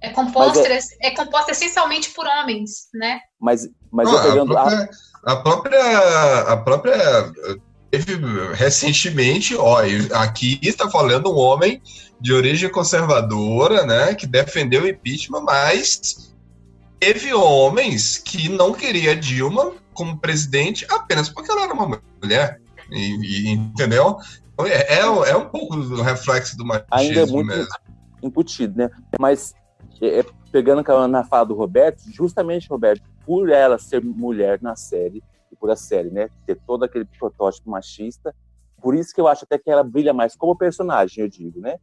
[0.00, 0.78] É composta, é...
[1.00, 1.10] é...
[1.12, 3.20] composta essencialmente por homens, né?
[3.40, 4.90] Mas, mas ah, eu pegando a própria,
[5.24, 7.32] a própria, a própria
[7.98, 8.16] teve
[8.54, 9.78] recentemente, ó,
[10.14, 11.80] aqui está falando um homem
[12.20, 16.34] de origem conservadora, né, que defendeu o impeachment, mas
[16.98, 23.50] teve homens que não queria Dilma como presidente apenas porque ela era uma mulher, e,
[23.50, 24.18] e, entendeu?
[24.60, 27.68] É, é, é um pouco do reflexo do machismo Ainda é muito mesmo.
[28.22, 28.90] embutido, né?
[29.20, 29.52] Mas
[30.00, 35.22] é, é, pegando na fala do Roberto, justamente, Roberto, por ela ser mulher na série,
[35.54, 38.34] por a série, né, ter todo aquele protótipo machista,
[38.84, 41.78] por isso que eu acho até que ela brilha mais como personagem, eu digo, né?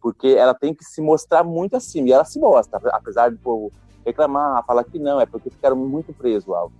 [0.00, 3.72] Porque ela tem que se mostrar muito assim, e ela se mostra, apesar de povo
[4.06, 6.70] reclamar, falar que não, é porque ficaram muito presos ao,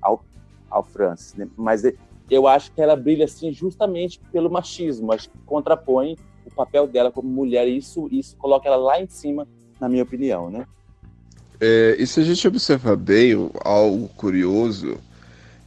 [0.00, 0.24] ao,
[0.70, 1.48] ao Francis, né?
[1.56, 1.82] Mas
[2.30, 7.10] eu acho que ela brilha assim justamente pelo machismo, acho que contrapõe o papel dela
[7.10, 9.48] como mulher, e isso, isso coloca ela lá em cima,
[9.80, 10.66] na minha opinião, né?
[11.60, 14.98] É, e se a gente observar bem algo curioso,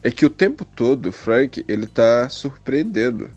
[0.04, 3.30] é que o tempo todo o Frank ele tá surpreendendo.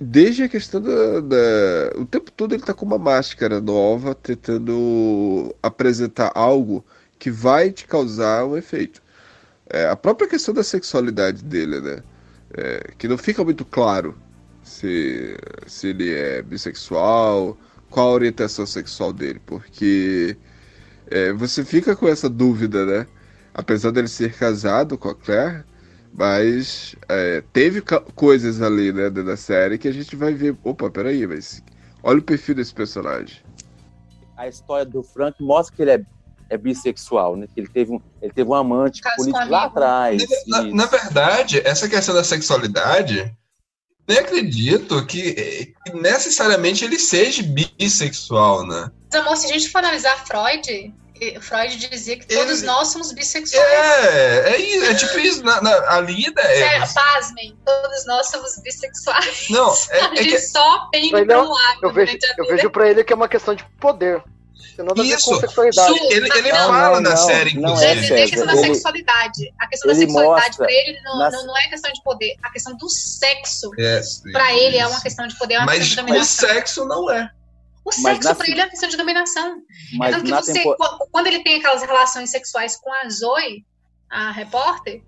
[0.00, 5.54] Desde a questão da, da, O tempo todo ele tá com uma máscara nova, tentando
[5.62, 6.84] apresentar algo
[7.18, 9.02] que vai te causar um efeito.
[9.68, 12.02] É, a própria questão da sexualidade dele, né?
[12.56, 14.16] É, que não fica muito claro
[14.62, 17.58] se, se ele é bissexual,
[17.90, 20.36] qual a orientação sexual dele, porque
[21.10, 23.06] é, você fica com essa dúvida, né?
[23.54, 25.64] Apesar dele ser casado com a Claire,
[26.12, 27.82] mas é, teve
[28.14, 30.56] coisas ali, né, da série que a gente vai ver.
[30.64, 31.62] Opa, peraí, mas
[32.02, 33.38] olha o perfil desse personagem.
[34.36, 36.00] A história do Frank mostra que ele é,
[36.50, 37.46] é bissexual, né?
[37.52, 40.24] Que ele teve um, ele teve um amante político lá atrás.
[40.46, 43.36] Na, na, na, verdade, essa questão da sexualidade
[44.08, 48.90] nem acredito que, que, necessariamente ele seja bissexual, né?
[49.12, 50.94] Mas, amor, se a gente for analisar Freud,
[51.40, 52.66] Freud dizia que todos ele...
[52.66, 53.66] nós somos bissexuais.
[53.66, 55.42] É, é, isso, é tipo isso.
[55.42, 56.68] Na, na, a lida é.
[56.68, 59.46] Sério, pasmem, todos nós somos bissexuais.
[59.50, 60.38] Não, é, a gente é que...
[60.40, 61.78] só tem um lado.
[61.82, 64.22] Eu vejo, eu vejo pra ele que é uma questão de poder.
[65.04, 65.34] Isso,
[66.10, 68.10] ele, ele não, fala não, na não, série, inclusive.
[68.10, 69.54] Não é, a questão da sexualidade.
[69.58, 71.44] A questão da sexualidade para ele não, nas...
[71.44, 72.36] não, é questão de poder.
[72.44, 75.78] A questão do sexo yes, para ele é uma questão de poder, é uma Mas
[75.78, 76.48] questão de dominação.
[76.48, 77.28] o sexo não é.
[77.84, 79.62] O sexo para ele é uma questão de dominação.
[79.94, 80.76] Mas então, que você, tempo...
[81.10, 83.64] quando ele tem aquelas relações sexuais com a Zoe,
[84.10, 85.02] a repórter,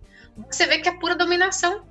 [0.50, 1.84] você vê que é pura dominação.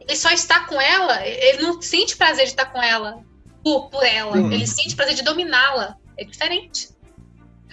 [0.00, 3.24] Ele só está com ela, ele não sente prazer de estar com ela
[3.62, 4.52] por, por ela, hum.
[4.52, 5.96] ele sente prazer de dominá-la.
[6.16, 6.90] É diferente.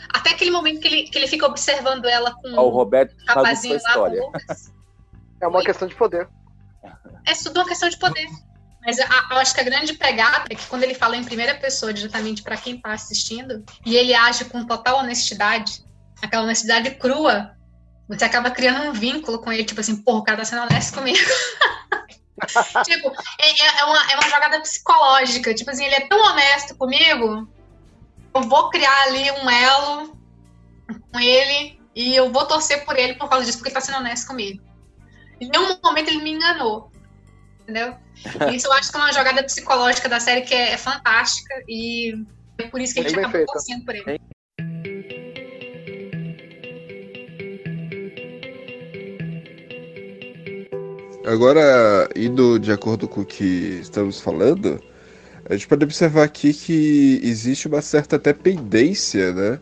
[0.10, 3.80] Até aquele momento que ele, que ele fica observando ela com o Roberto o rapazinho
[3.84, 4.73] lá com o Lucas.
[5.41, 6.27] É uma questão de poder.
[7.25, 8.27] É tudo uma questão de poder.
[8.85, 9.05] Mas eu
[9.37, 12.57] acho que a grande pegada é que quando ele fala em primeira pessoa, diretamente para
[12.57, 15.83] quem está assistindo, e ele age com total honestidade,
[16.21, 17.55] aquela honestidade crua,
[18.07, 20.95] você acaba criando um vínculo com ele, tipo assim, porra, o cara tá sendo honesto
[20.95, 21.19] comigo.
[22.83, 25.53] tipo, é, é, uma, é uma jogada psicológica.
[25.53, 27.47] Tipo assim, ele é tão honesto comigo
[28.33, 30.17] eu vou criar ali um elo
[31.11, 33.97] com ele e eu vou torcer por ele por causa disso, porque ele tá sendo
[33.97, 34.63] honesto comigo.
[35.39, 36.91] Em nenhum momento ele me enganou.
[37.61, 37.95] Entendeu?
[38.53, 42.13] Isso eu acho que é uma jogada psicológica da série que é, é fantástica e
[42.57, 44.21] é por isso que a gente acaba torcendo por ele.
[51.25, 54.81] Agora, indo de acordo com o que estamos falando,
[55.49, 59.60] a gente pode observar aqui que existe uma certa até pendência, né?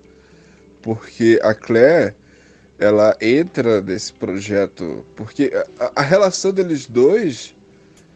[0.81, 2.15] Porque a Claire,
[2.77, 7.55] ela entra nesse projeto, porque a, a relação deles dois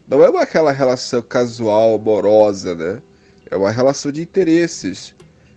[0.08, 3.02] não é uma, aquela relação casual, amorosa, né?
[3.50, 5.14] É uma relação de interesses.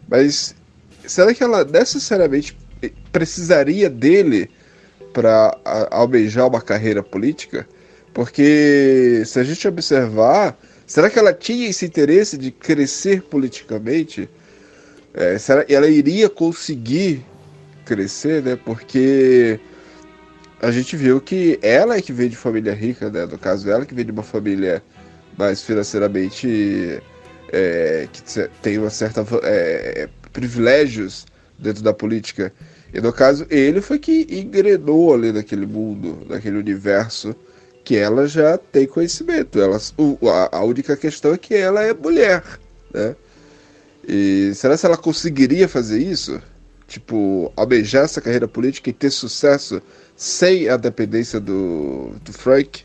[0.08, 0.56] Mas
[1.06, 2.58] será que ela necessariamente
[3.12, 4.50] precisaria dele
[5.14, 5.58] para
[5.92, 7.68] almejar uma carreira política?
[8.14, 14.30] Porque se a gente observar, Será que ela tinha esse interesse de crescer politicamente?
[15.14, 17.26] É, será ela iria conseguir
[17.84, 18.56] crescer, né?
[18.56, 19.60] Porque
[20.62, 23.26] a gente viu que ela é que veio de família rica, né?
[23.26, 24.82] No caso, ela que veio de uma família
[25.38, 27.02] mais financeiramente
[27.52, 28.22] é, que
[28.62, 31.26] tem uma certa é, privilégios
[31.58, 32.52] dentro da política.
[32.94, 37.36] E no caso, ele foi que engrenou ali naquele mundo, naquele universo
[37.84, 39.62] que ela já tem conhecimento.
[39.62, 39.80] Ela,
[40.52, 42.44] a, única questão é que ela é mulher,
[42.94, 43.16] né?
[44.08, 46.42] E será que ela conseguiria fazer isso?
[46.88, 49.82] Tipo, almejar essa carreira política e ter sucesso
[50.18, 52.84] sem a dependência do, do Frank?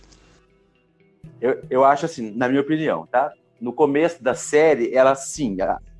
[1.40, 3.32] Eu, eu acho assim, na minha opinião, tá?
[3.58, 5.56] No começo da série, ela sim,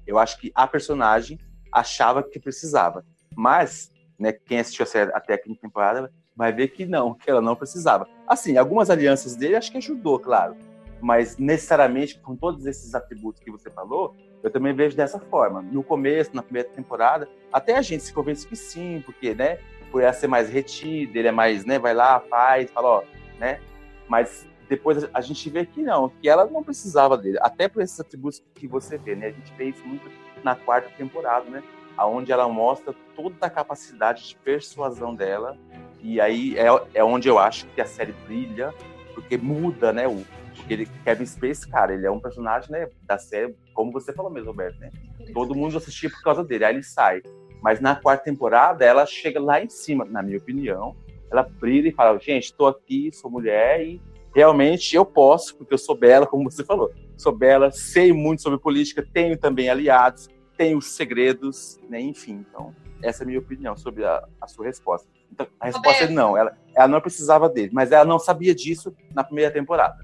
[0.07, 1.39] eu acho que a personagem
[1.73, 3.05] achava que precisava.
[3.35, 7.31] Mas, né, quem assistiu a série até a quinta temporada vai ver que não, que
[7.31, 8.07] ela não precisava.
[8.29, 10.55] Assim, algumas alianças dele acho que ajudou, claro,
[11.01, 15.63] mas necessariamente com todos esses atributos que você falou, eu também vejo dessa forma.
[15.63, 19.59] No começo, na primeira temporada, até a gente se convence que sim, porque, né,
[19.93, 23.03] por ela ser mais retida, ele é mais, né, vai lá, faz, fala, ó,
[23.39, 23.61] né,
[24.09, 28.01] mas depois a gente vê que não, que ela não precisava dele, até por esses
[28.01, 29.27] atributos que você vê, né?
[29.27, 30.11] A gente vê isso muito
[30.43, 31.63] na quarta temporada, né?
[31.95, 35.59] Aonde ela mostra toda a capacidade de persuasão dela,
[36.01, 38.73] e aí é, é onde eu acho que a série brilha,
[39.15, 40.09] porque muda, né?
[40.09, 40.25] O,
[40.57, 44.31] porque ele, Kevin Space, cara, ele é um personagem, né, da série, como você falou
[44.31, 44.91] mesmo, Roberto, né?
[45.35, 47.21] Todo mundo assistia por causa dele, aí ele sai.
[47.63, 50.97] Mas na quarta temporada, ela chega lá em cima, na minha opinião,
[51.31, 54.03] ela brilha e fala, gente, estou aqui, sou mulher e
[54.35, 56.93] realmente eu posso, porque eu sou bela, como você falou.
[57.17, 62.01] Sou bela, sei muito sobre política, tenho também aliados, tenho segredos, né?
[62.01, 62.45] enfim.
[62.49, 65.09] Então, essa é a minha opinião sobre a, a sua resposta.
[65.31, 68.95] Então, a resposta é não, ela, ela não precisava dele, mas ela não sabia disso
[69.15, 69.97] na primeira temporada,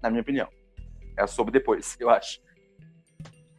[0.00, 0.48] na minha opinião.
[1.16, 2.40] Ela soube depois, eu acho.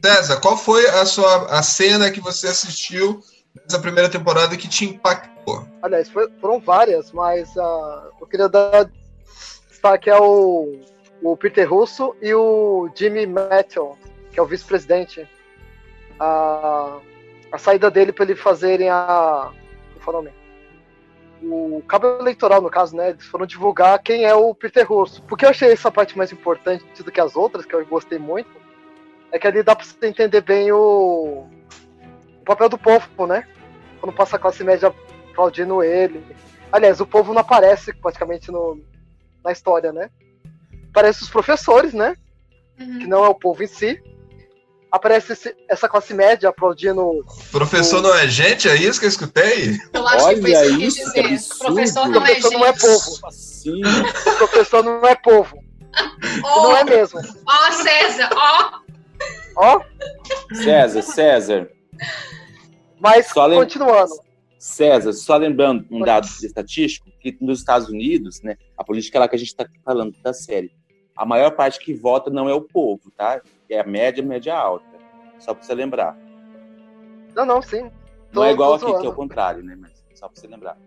[0.04, 3.22] César, qual foi a sua a cena que você assistiu
[3.56, 5.66] nessa primeira temporada que te impactou?
[5.82, 8.90] Aliás, foram várias, mas uh, eu queria dar
[9.70, 10.68] destaque ao
[11.22, 13.98] o Peter Russo e o Jimmy Matthew,
[14.32, 15.28] que é o vice-presidente.
[16.20, 17.00] A,
[17.52, 19.52] a saída dele para ele fazerem a.
[20.06, 20.32] O nome?
[21.44, 23.12] O cabo eleitoral, no caso, né?
[23.12, 25.22] Eles foram divulgar quem é o Peter Russo.
[25.24, 28.50] Porque eu achei essa parte mais importante do que as outras, que eu gostei muito,
[29.32, 31.48] é que ali dá pra você entender bem o
[32.52, 33.46] papel do povo, né?
[34.00, 34.94] Quando passa a classe média
[35.32, 36.24] aplaudindo ele.
[36.72, 38.80] Aliás, o povo não aparece praticamente no,
[39.44, 40.10] na história, né?
[40.90, 42.16] Aparece os professores, né?
[42.80, 43.00] Uhum.
[43.00, 44.02] Que não é o povo em si.
[44.92, 47.26] Aparece esse, essa classe média aplaudindo.
[47.52, 48.02] Professor o...
[48.02, 48.68] não é gente?
[48.68, 49.80] É isso que eu escutei?
[49.94, 51.54] Eu acho Olha que foi isso que dizer.
[51.54, 52.54] Que professor não é gente.
[52.54, 53.28] Não é povo.
[53.28, 53.82] Assim?
[54.38, 55.58] professor não é povo.
[56.44, 57.20] Oh, não é mesmo.
[57.20, 58.72] Ó, oh, César, ó.
[58.76, 58.92] Oh.
[59.56, 59.82] Ó.
[60.56, 61.70] César, César.
[63.02, 64.14] Mas, Só continuando.
[64.60, 69.36] César, só lembrando um dado estatístico, que nos Estados Unidos, né, a política lá que
[69.36, 70.72] a gente está falando da série,
[71.18, 73.42] a maior parte que vota não é o povo, tá?
[73.68, 74.86] É a média, média alta.
[75.40, 76.16] Só para você lembrar.
[77.36, 77.90] Não, não, sim.
[78.32, 79.00] Tô, não é igual aqui, zoando.
[79.00, 79.76] que é o contrário, né?
[79.76, 80.78] Mas só para você lembrar.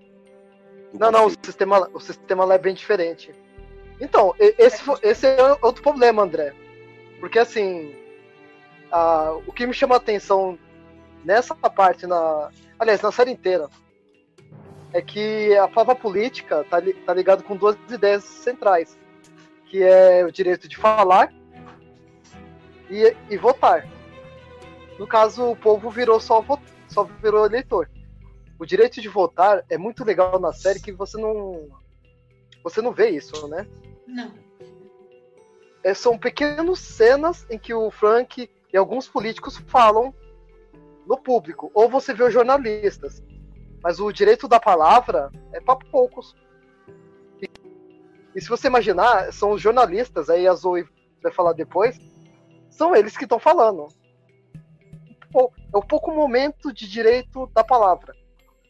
[0.92, 3.34] Não, não, o sistema, o sistema lá é bem diferente.
[4.00, 6.54] Então, esse, esse é outro problema, André.
[7.18, 7.92] Porque, assim,
[8.92, 10.56] a, o que me chama a atenção
[11.24, 13.68] nessa parte, na, aliás, na série inteira,
[14.92, 18.98] é que a palavra política tá, tá ligado com duas ideias centrais,
[19.66, 21.32] que é o direito de falar
[22.88, 23.88] e, e votar.
[24.98, 26.44] No caso, o povo virou só,
[26.86, 27.90] só virou eleitor.
[28.58, 31.68] O direito de votar é muito legal na série que você não
[32.62, 33.66] você não vê isso, né?
[34.06, 34.32] Não.
[35.82, 40.14] É, são pequenas cenas em que o Frank e alguns políticos falam
[41.06, 43.22] no público, ou você vê os jornalistas.
[43.82, 46.34] Mas o direito da palavra é para poucos.
[47.40, 47.48] E,
[48.34, 50.88] e, se você imaginar, são os jornalistas, aí a Zoe
[51.22, 51.98] vai falar depois,
[52.70, 53.88] são eles que estão falando.
[55.72, 58.14] É o pouco momento de direito da palavra.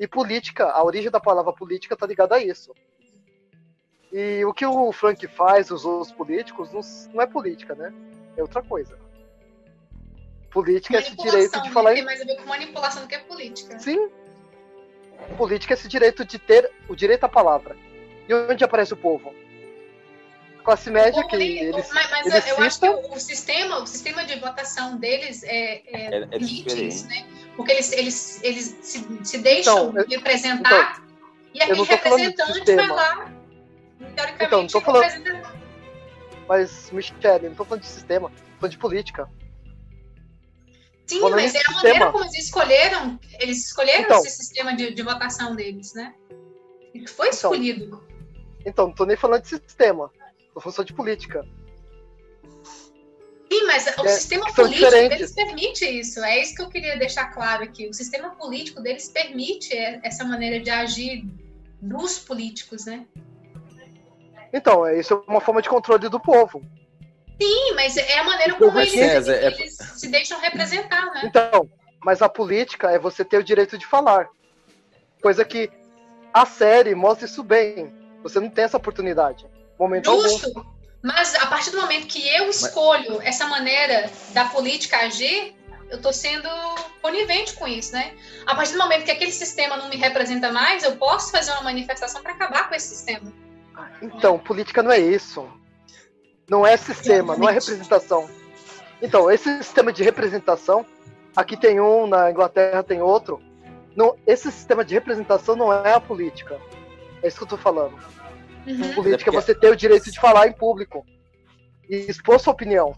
[0.00, 2.72] E política, a origem da palavra política está ligada a isso.
[4.12, 6.80] E o que o Frank faz, os outros políticos, não,
[7.12, 7.92] não é política, né?
[8.36, 9.03] É outra coisa.
[10.54, 11.90] Política é esse direito de falar.
[11.90, 11.96] Né?
[11.96, 13.76] Tem mais a ver com manipulação do que política.
[13.80, 14.08] Sim.
[15.36, 17.76] Política é esse direito de ter o direito à palavra.
[18.28, 19.34] E onde aparece o povo?
[20.60, 21.90] A classe média que nem, eles.
[21.92, 25.82] Mas, mas eles eu acho que o, sistema, o sistema de votação deles é, é,
[25.88, 27.26] é, é né?
[27.56, 31.16] Porque eles, eles, eles se, se deixam então, representar então,
[31.52, 33.32] e aquele representante vai lá.
[34.14, 35.54] Teoricamente, então, não tô falando.
[36.48, 39.28] Mas, Michele, não estou falando de sistema, estou falando de política.
[41.06, 44.94] Sim, Falando mas é a maneira como eles escolheram, eles escolheram então, esse sistema de,
[44.94, 46.14] de votação deles, né?
[46.94, 48.02] E foi então, escolhido.
[48.64, 50.10] Então, não tô nem falando de sistema,
[50.54, 51.46] tô falando só de política.
[53.52, 56.24] Sim, mas o é, sistema político deles permite isso.
[56.24, 57.86] É isso que eu queria deixar claro aqui.
[57.86, 61.24] O sistema político deles permite essa maneira de agir
[61.80, 63.06] dos políticos, né?
[64.52, 66.64] Então, é isso é uma forma de controle do povo.
[67.40, 69.46] Sim, mas é a maneira como eles, é...
[69.46, 71.22] eles se deixam representar, né?
[71.24, 71.68] Então,
[72.04, 74.28] mas a política é você ter o direito de falar.
[75.20, 75.70] Coisa que
[76.32, 77.92] a série mostra isso bem.
[78.22, 79.46] Você não tem essa oportunidade.
[79.78, 80.46] Momento Justo.
[80.48, 80.74] Algum.
[81.02, 83.26] Mas a partir do momento que eu escolho mas...
[83.26, 85.54] essa maneira da política agir,
[85.90, 86.48] eu estou sendo
[87.02, 88.14] conivente com isso, né?
[88.46, 91.62] A partir do momento que aquele sistema não me representa mais, eu posso fazer uma
[91.62, 93.32] manifestação para acabar com esse sistema.
[94.00, 95.46] Então, política não é isso.
[96.48, 98.28] Não é sistema, não é representação.
[99.00, 100.84] Então, esse sistema de representação,
[101.34, 103.40] aqui tem um, na Inglaterra tem outro.
[103.96, 106.60] Não, esse sistema de representação não é a política.
[107.22, 107.96] É isso que eu tô falando.
[108.66, 108.94] Uhum.
[108.94, 111.04] Política é você ter o direito de falar em público
[111.88, 112.94] e expor sua opinião.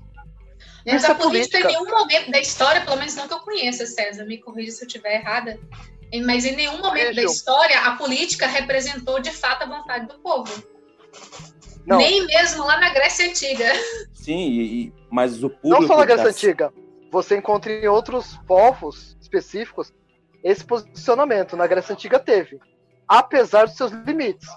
[0.86, 1.58] Mas Isso a é política, política.
[1.58, 4.84] em nenhum momento da história, pelo menos não que eu conheça, César, me corrija se
[4.84, 5.58] eu estiver errada,
[6.24, 10.62] mas em nenhum momento da história a política representou de fato a vontade do povo.
[11.86, 13.72] Não, Nem mesmo lá na Grécia Antiga.
[14.12, 15.82] Sim, e, e- mas o público.
[15.82, 16.72] não só na Grécia da- Antiga.
[17.12, 19.92] Você encontra em outros povos específicos
[20.42, 21.56] esse posicionamento.
[21.56, 22.58] Na Grécia Antiga teve.
[23.08, 24.48] Apesar dos seus limites.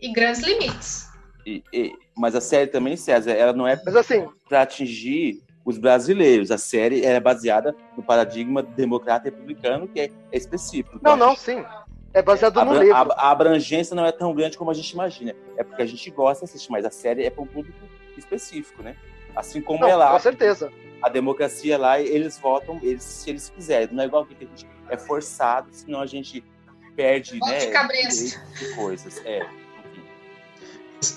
[0.00, 1.08] E grandes limites.
[1.46, 5.78] e- e- mas a série também, César, ela não é Mas assim, para atingir os
[5.78, 6.50] brasileiros.
[6.50, 10.98] A série é baseada no paradigma democrata republicano, que é, é específico.
[11.02, 11.64] não, Então, não, sim.
[12.12, 12.96] É baseado a, no abra- livro.
[12.96, 15.34] a- a abrangência não é tão grande como a gente imagina.
[15.56, 17.78] É porque a gente gosta de assistir, mas a série é para um público
[18.16, 18.96] específico, né?
[19.34, 20.72] Assim como Não, é lá, com certeza.
[21.00, 23.88] a democracia lá, eles votam eles, se eles quiserem.
[23.92, 26.42] Não é igual que a gente é forçado, senão a gente
[26.96, 27.58] perde, Voto né?
[27.58, 28.40] de cabresto.
[28.58, 29.18] de coisas.
[29.24, 30.02] É, enfim.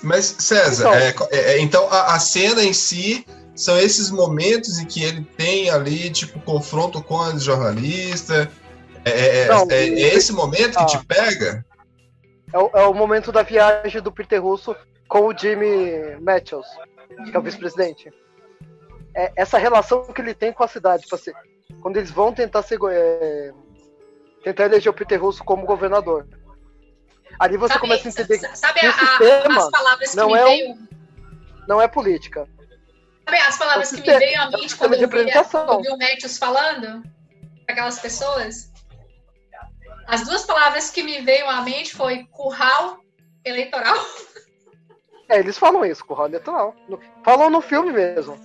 [0.04, 1.28] Mas, César, Então.
[1.32, 5.22] é, é, é, então a, a cena em si são esses momentos em que ele
[5.36, 8.50] tem ali, tipo, confronto com a jornalista.
[9.04, 10.86] É, é- Não, é- é esse momento que Ah.
[10.86, 11.64] te pega?
[12.52, 14.74] É o, é o momento da viagem do Peter Russo
[15.08, 16.66] com o Jimmy Matthews,
[17.30, 18.12] que é o vice-presidente.
[19.14, 21.02] É essa relação que ele tem com a cidade.
[21.04, 21.32] Tipo assim,
[21.80, 23.52] quando eles vão tentar, ser, é,
[24.42, 26.26] tentar eleger o Peter Russo como governador.
[27.38, 30.10] Ali você sabe começa a entender que sabe que a- o a- sistema as palavras
[30.10, 30.78] que não me é veio.
[31.66, 32.46] não é política.
[33.24, 34.98] Sabe as palavras É o que me sistema- veio à é mente sistema quando eu
[35.08, 37.02] vi, eu vi o Matthews falando
[37.66, 38.72] para aquelas pessoas?
[40.06, 42.98] As duas palavras que me veio à mente foi curral
[43.44, 43.96] eleitoral.
[45.26, 46.76] É, eles falam isso, curral eleitoral.
[47.24, 48.38] Falam no filme mesmo.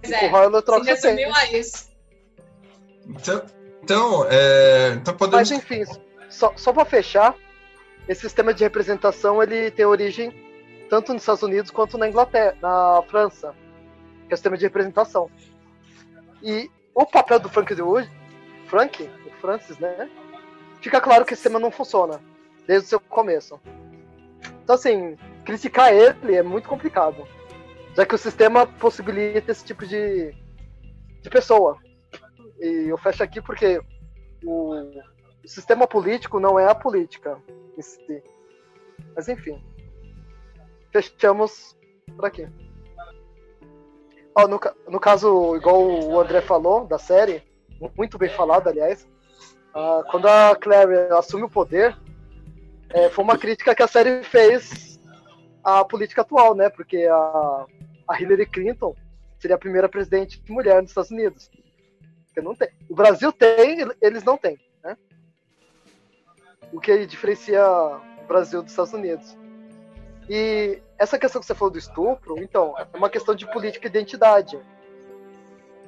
[0.00, 1.88] Pois é, curral eleitoral se resumiu a isso.
[3.06, 3.46] Então,
[3.82, 5.48] então, é, então podemos.
[5.48, 5.84] Mas enfim,
[6.28, 7.36] só, só para fechar,
[8.08, 10.34] esse sistema de representação ele tem origem
[10.90, 13.54] tanto nos Estados Unidos quanto na Inglaterra, na França,
[14.26, 15.30] que é o sistema de representação.
[16.42, 18.10] E o papel do Frank Underwood,
[18.66, 19.08] Frank,
[19.42, 20.08] Francis, né?
[20.80, 22.20] Fica claro que o sistema não funciona
[22.66, 23.60] desde o seu começo.
[24.62, 27.26] Então assim, criticar ele é muito complicado,
[27.94, 30.32] já que o sistema possibilita esse tipo de,
[31.20, 31.76] de pessoa.
[32.60, 33.80] E eu fecho aqui porque
[34.44, 34.74] o,
[35.44, 37.36] o sistema político não é a política
[37.76, 38.22] em si.
[39.14, 39.60] Mas enfim.
[40.92, 41.76] Fechamos
[42.14, 42.46] por aqui.
[44.34, 47.42] Ó, no, no caso, igual o André falou, da série,
[47.96, 49.06] muito bem falado, aliás,
[49.74, 51.96] ah, quando a Claire assume o poder,
[52.90, 55.00] é, foi uma crítica que a série fez
[55.64, 56.68] à política atual, né?
[56.68, 57.66] Porque a,
[58.08, 58.94] a Hillary Clinton
[59.38, 61.50] seria a primeira presidente mulher nos Estados Unidos.
[62.26, 62.68] Porque não tem.
[62.88, 64.96] O Brasil tem, eles não têm, né?
[66.72, 69.36] O que diferencia o Brasil dos Estados Unidos.
[70.28, 73.90] E essa questão que você falou do estupro, então, é uma questão de política e
[73.90, 74.58] identidade.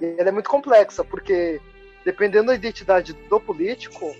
[0.01, 1.61] E ela é muito complexa, porque
[2.05, 4.14] dependendo da identidade do político,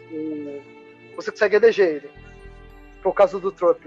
[1.15, 2.11] você consegue eleger ele.
[3.05, 3.85] O caso do Trump.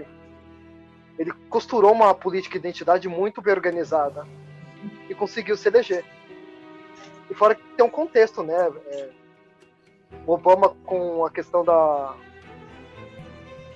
[1.18, 4.24] Ele costurou uma política e identidade muito bem organizada
[5.10, 6.04] e conseguiu se eleger.
[7.28, 8.70] E fora que tem um contexto, né?
[8.86, 9.08] É,
[10.24, 12.14] Obama com a questão da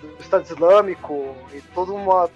[0.00, 2.30] do Estado Islâmico e toda uma,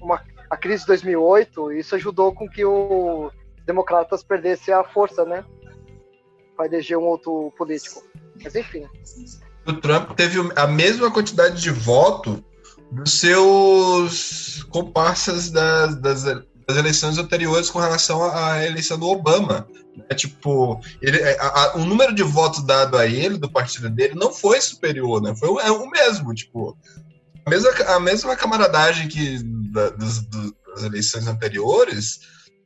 [0.00, 3.32] uma a crise de 2008, isso ajudou com que os
[3.66, 5.44] democratas perdessem a força, né?
[6.58, 8.02] Para eleger um outro político.
[8.42, 8.84] Mas enfim.
[9.64, 12.44] O Trump teve a mesma quantidade de voto
[12.90, 19.68] dos seus comparsas das, das, das eleições anteriores com relação à eleição do Obama.
[20.08, 24.14] É tipo, ele, a- a- o número de votos dado a ele, do partido dele,
[24.16, 25.34] não foi superior, né?
[25.36, 26.76] Foi o, é o mesmo, tipo.
[27.46, 29.38] A mesma, a mesma camaradagem que
[29.72, 32.20] da- dos- do- das eleições anteriores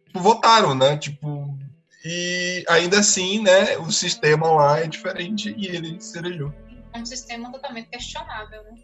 [0.07, 0.97] tipo, votaram, né?
[0.97, 1.59] Tipo,
[2.05, 6.53] e ainda assim, né, o sistema lá é diferente e ele se elegeu.
[6.93, 8.75] É um sistema totalmente questionável, né?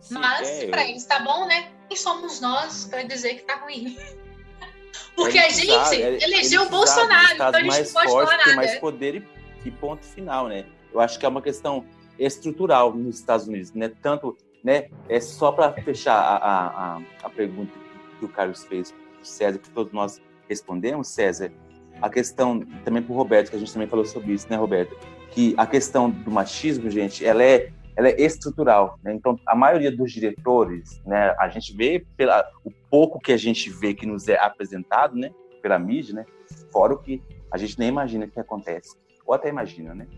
[0.00, 1.70] Sim, Mas, é, pra eu- eles tá bom, né?
[1.88, 3.96] Quem somos nós pra dizer que tá ruim?
[5.16, 8.30] Porque a gente precisaram, é- elegeu o Bolsonaro, então a gente mais não pode forte,
[8.30, 8.66] falar tem nada.
[8.66, 10.66] mais poder e, e ponto final, né?
[10.92, 11.84] Eu acho que é uma questão
[12.18, 13.90] estrutural nos Estados Unidos, né?
[14.02, 14.88] Tanto, né?
[15.08, 17.72] É só para fechar a, a, a, pergunta
[18.18, 21.52] que o Carlos fez César, que todos nós respondemos, César.
[22.00, 24.96] A questão também para o Roberto, que a gente também falou sobre isso, né, Roberto?
[25.30, 29.14] Que a questão do machismo, gente, ela é ela é estrutural, né?
[29.14, 33.70] Então, a maioria dos diretores, né, a gente vê pela o pouco que a gente
[33.70, 35.30] vê que nos é apresentado, né,
[35.62, 36.26] pela mídia, né,
[36.72, 37.22] fora o que
[37.52, 40.08] a gente nem imagina que acontece, ou até imagina, né?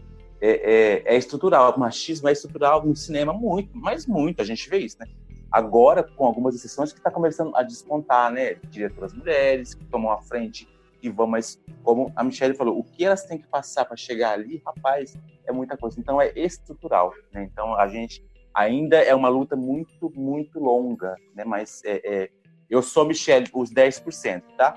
[0.41, 1.75] é, é, é, estrutural.
[1.75, 4.41] O machismo é estrutural no cinema muito, mas muito.
[4.41, 5.07] A gente vê isso, né?
[5.51, 8.55] Agora, com algumas exceções, que está começando a despontar, né?
[8.69, 10.69] Diretoras mulheres que tomam a frente
[11.07, 14.33] e vão, mas como a Michelle falou, o que elas têm que passar para chegar
[14.33, 15.99] ali, rapaz, é muita coisa.
[15.99, 17.49] Então é estrutural, né?
[17.51, 21.45] Então a gente ainda é uma luta muito, muito longa, né?
[21.45, 22.31] Mas é, é,
[22.69, 24.77] eu sou Michelle, os 10%, tá?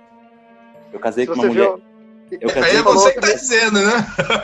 [0.92, 1.70] Eu casei com uma mulher.
[1.70, 1.90] Viu?
[2.40, 3.94] Eu casei Aí é você que tá dizendo, né?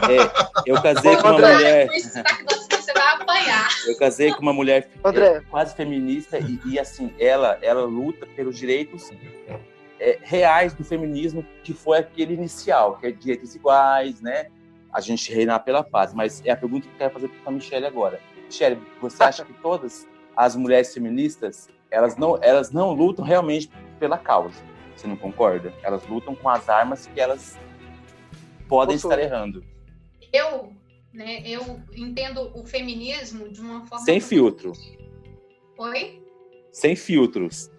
[0.10, 1.88] É, eu casei com uma mulher.
[1.88, 3.70] Você vai apanhar.
[3.86, 5.42] Eu casei com uma mulher André.
[5.50, 9.12] quase feminista e, e, assim, ela, ela luta pelos direitos
[10.00, 14.48] é, reais do feminismo, que foi aquele inicial, que é direitos iguais, né?
[14.92, 16.14] A gente reinar pela paz.
[16.14, 18.20] Mas é a pergunta que eu quero fazer para a Michelle agora.
[18.46, 23.70] Michelle, você acha que todas as mulheres feministas elas não, elas não lutam realmente
[24.00, 24.56] pela causa?
[24.96, 25.74] Você não concorda?
[25.84, 27.58] Elas lutam com as armas que elas
[28.68, 29.64] podem estar errando.
[30.32, 30.74] Eu,
[31.14, 34.06] né, eu entendo o feminismo de uma forma.
[34.06, 34.72] Sem filtro.
[35.78, 36.22] Oi?
[36.72, 37.70] Sem filtros.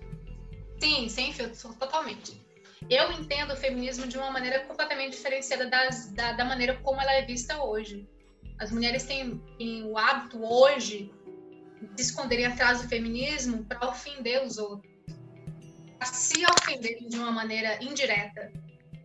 [0.80, 2.40] Sim, sem filtros, totalmente.
[2.88, 7.12] Eu entendo o feminismo de uma maneira completamente diferenciada das, da, da maneira como ela
[7.14, 8.06] é vista hoje.
[8.58, 11.10] As mulheres têm, têm o hábito hoje
[11.94, 14.90] de esconderem atrás do feminismo para ofender os outros.
[15.98, 18.52] Para se ofenderem de uma maneira indireta,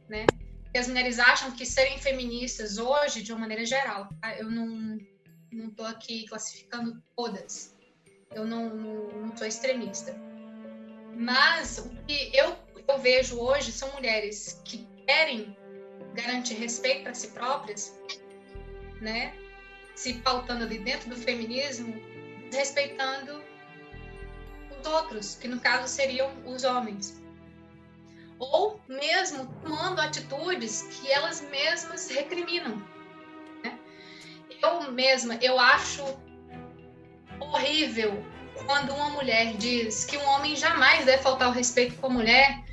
[0.09, 0.25] né?
[0.71, 4.35] que as mulheres acham que serem feministas hoje, de uma maneira geral, tá?
[4.37, 4.97] eu não
[5.51, 7.75] não estou aqui classificando todas,
[8.33, 10.15] eu não, não, não extremista.
[11.21, 12.57] Mas o que eu,
[12.87, 15.55] eu vejo hoje são mulheres que querem
[16.15, 17.95] garantir respeito para si próprias,
[18.99, 19.31] né?
[19.95, 21.93] Se pautando ali dentro do feminismo,
[22.51, 23.39] respeitando
[24.79, 27.21] os outros, que no caso seriam os homens
[28.39, 32.77] ou mesmo tomando atitudes que elas mesmas recriminam.
[33.63, 33.77] Né?
[34.59, 36.03] Eu mesma, eu acho
[37.39, 38.25] horrível
[38.65, 42.63] quando uma mulher diz que um homem jamais deve faltar o respeito com a mulher,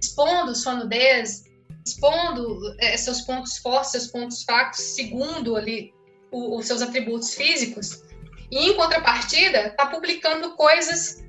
[0.00, 1.44] expondo sua nudez,
[1.84, 5.94] expondo é, seus pontos fortes, seus pontos fracos, segundo ali
[6.30, 8.02] o, os seus atributos físicos,
[8.50, 11.24] e em contrapartida está publicando coisas,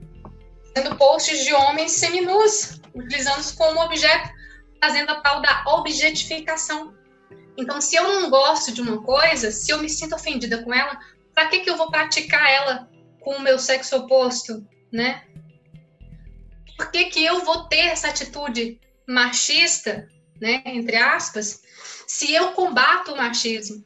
[0.76, 4.30] sendo posts de homens seminus, utilizando-os como objeto,
[4.82, 6.94] fazendo a tal da objetificação.
[7.58, 11.00] Então, se eu não gosto de uma coisa, se eu me sinto ofendida com ela,
[11.34, 12.88] para que, que eu vou praticar ela
[13.28, 15.26] com o meu sexo oposto, né?
[16.78, 20.08] Por que, que eu vou ter essa atitude machista,
[20.40, 21.62] né, entre aspas,
[22.08, 23.86] se eu combato o machismo?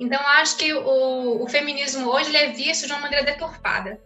[0.00, 4.00] Então, acho que o, o feminismo hoje é visto de uma maneira deturpada.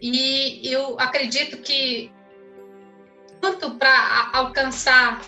[0.00, 2.10] E eu acredito que
[3.38, 5.20] tanto para alcançar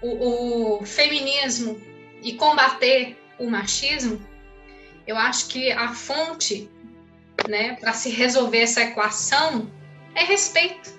[0.00, 1.78] o, o feminismo
[2.22, 4.18] e combater o machismo,
[5.06, 6.70] eu acho que a fonte,
[7.46, 9.70] né, para se resolver essa equação
[10.14, 10.92] é respeito.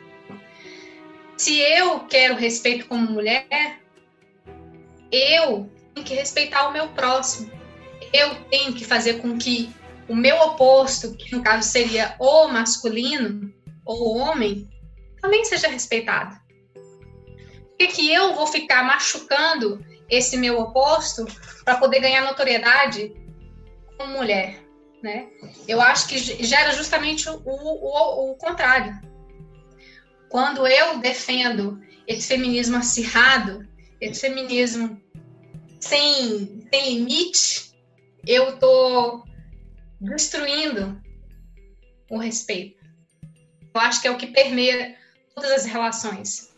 [1.37, 3.79] Se eu quero respeito como mulher,
[5.11, 7.51] eu tenho que respeitar o meu próximo.
[8.11, 9.73] Eu tenho que fazer com que
[10.07, 13.53] o meu oposto, que no caso seria o masculino
[13.85, 14.69] ou homem,
[15.21, 16.35] também seja respeitado.
[16.73, 21.25] Por que, que eu vou ficar machucando esse meu oposto
[21.65, 23.13] para poder ganhar notoriedade
[23.97, 24.62] como mulher?
[25.03, 25.27] Né?
[25.67, 28.97] Eu acho que gera justamente o, o, o contrário.
[30.29, 33.67] Quando eu defendo esse feminismo acirrado,
[33.99, 34.99] esse feminismo
[35.81, 37.73] sem, sem limite,
[38.25, 39.25] eu estou
[39.99, 40.97] destruindo
[42.09, 42.81] o respeito.
[43.75, 44.95] Eu acho que é o que permeia
[45.35, 46.53] todas as relações.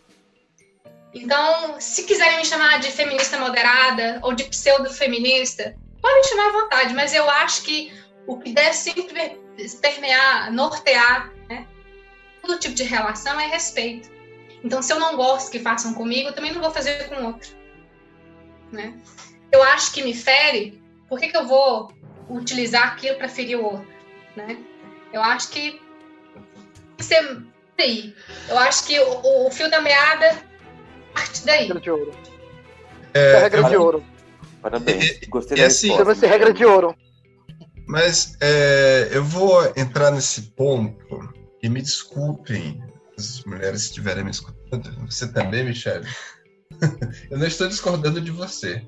[1.13, 6.93] Então, se quiserem me chamar de feminista moderada ou de pseudo-feminista, podem chamar à vontade,
[6.93, 9.37] mas eu acho que o que deve sempre
[9.81, 11.67] permear, nortear né,
[12.41, 14.09] todo tipo de relação é respeito.
[14.63, 17.51] Então, se eu não gosto que façam comigo, eu também não vou fazer com outro.
[18.71, 18.97] Né?
[19.51, 21.91] Eu acho que me fere, por que, que eu vou
[22.29, 23.87] utilizar aquilo para ferir o outro?
[24.35, 24.57] Né?
[25.13, 25.79] Eu acho que
[26.99, 27.45] ser
[27.77, 28.15] aí.
[28.49, 30.43] Eu acho que o, o fio da meada
[31.13, 31.67] parte daí.
[31.67, 32.11] Regra de ouro.
[33.13, 34.05] É, regra de ouro.
[34.61, 35.19] Parabéns.
[35.29, 36.95] Gostei da assim, Chama-se regra de ouro.
[37.87, 42.83] Mas é, eu vou entrar nesse ponto e me desculpem
[43.17, 45.05] as mulheres que estiverem me escutando.
[45.09, 46.07] Você também, Michelle?
[47.29, 48.85] eu não estou discordando de você.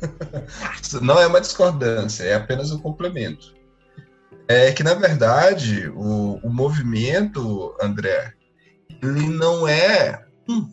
[1.02, 3.52] Não é uma discordância, é apenas um complemento
[4.48, 8.32] é que, na verdade, o, o movimento, André,
[9.02, 10.72] ele não é um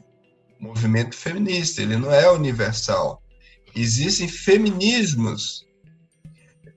[0.60, 3.22] movimento feminista, ele não é universal.
[3.76, 5.65] existem feminismos.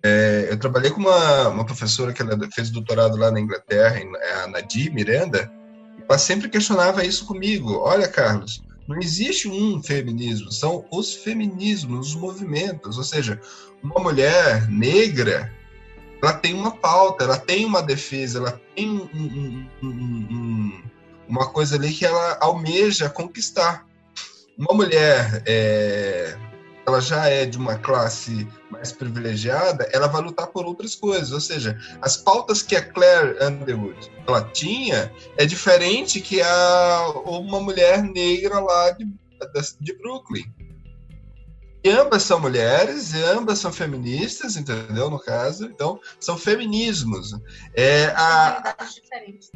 [0.02, 2.22] É, eu trabalhei com uma, uma professora que
[2.52, 5.50] fez doutorado lá na Inglaterra, é a Nadir Miranda,
[6.08, 7.78] ela sempre questionava isso comigo.
[7.80, 12.96] Olha, Carlos, não existe um feminismo, são os feminismos, os movimentos.
[12.96, 13.40] Ou seja,
[13.82, 15.52] uma mulher negra,
[16.22, 20.82] ela tem uma pauta, ela tem uma defesa, ela tem um, um, um,
[21.28, 23.86] uma coisa ali que ela almeja conquistar.
[24.56, 26.36] Uma mulher é,
[26.88, 31.32] ela já é de uma classe mais privilegiada, ela vai lutar por outras coisas.
[31.32, 37.60] Ou seja, as pautas que a Claire Underwood ela tinha é diferente que a uma
[37.60, 39.06] mulher negra lá de,
[39.80, 40.50] de Brooklyn.
[41.84, 45.10] E ambas são mulheres, e ambas são feministas, entendeu?
[45.10, 47.32] No caso, então são feminismos.
[47.74, 49.50] É, a, diferentes.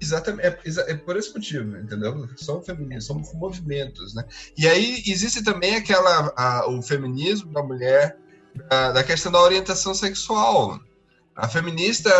[0.00, 2.28] Exatamente, é, é, por esse motivo, entendeu?
[2.36, 4.24] São feminismos, são movimentos, né?
[4.56, 8.16] E aí existe também aquela, a, o feminismo da mulher,
[8.68, 10.80] da, da questão da orientação sexual,
[11.38, 12.10] a feminista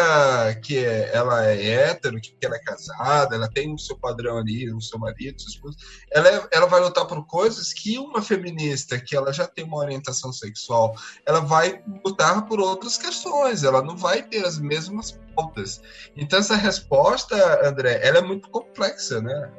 [0.62, 4.72] que é, ela é hétero, que ela é casada, ela tem o seu padrão ali,
[4.72, 5.76] o seu marido, sua esposa,
[6.12, 9.78] ela, é, ela vai lutar por coisas que uma feminista que ela já tem uma
[9.78, 10.94] orientação sexual,
[11.26, 15.82] ela vai lutar por outras questões, ela não vai ter as mesmas pautas.
[16.16, 19.50] Então essa resposta, André, ela é muito complexa, né?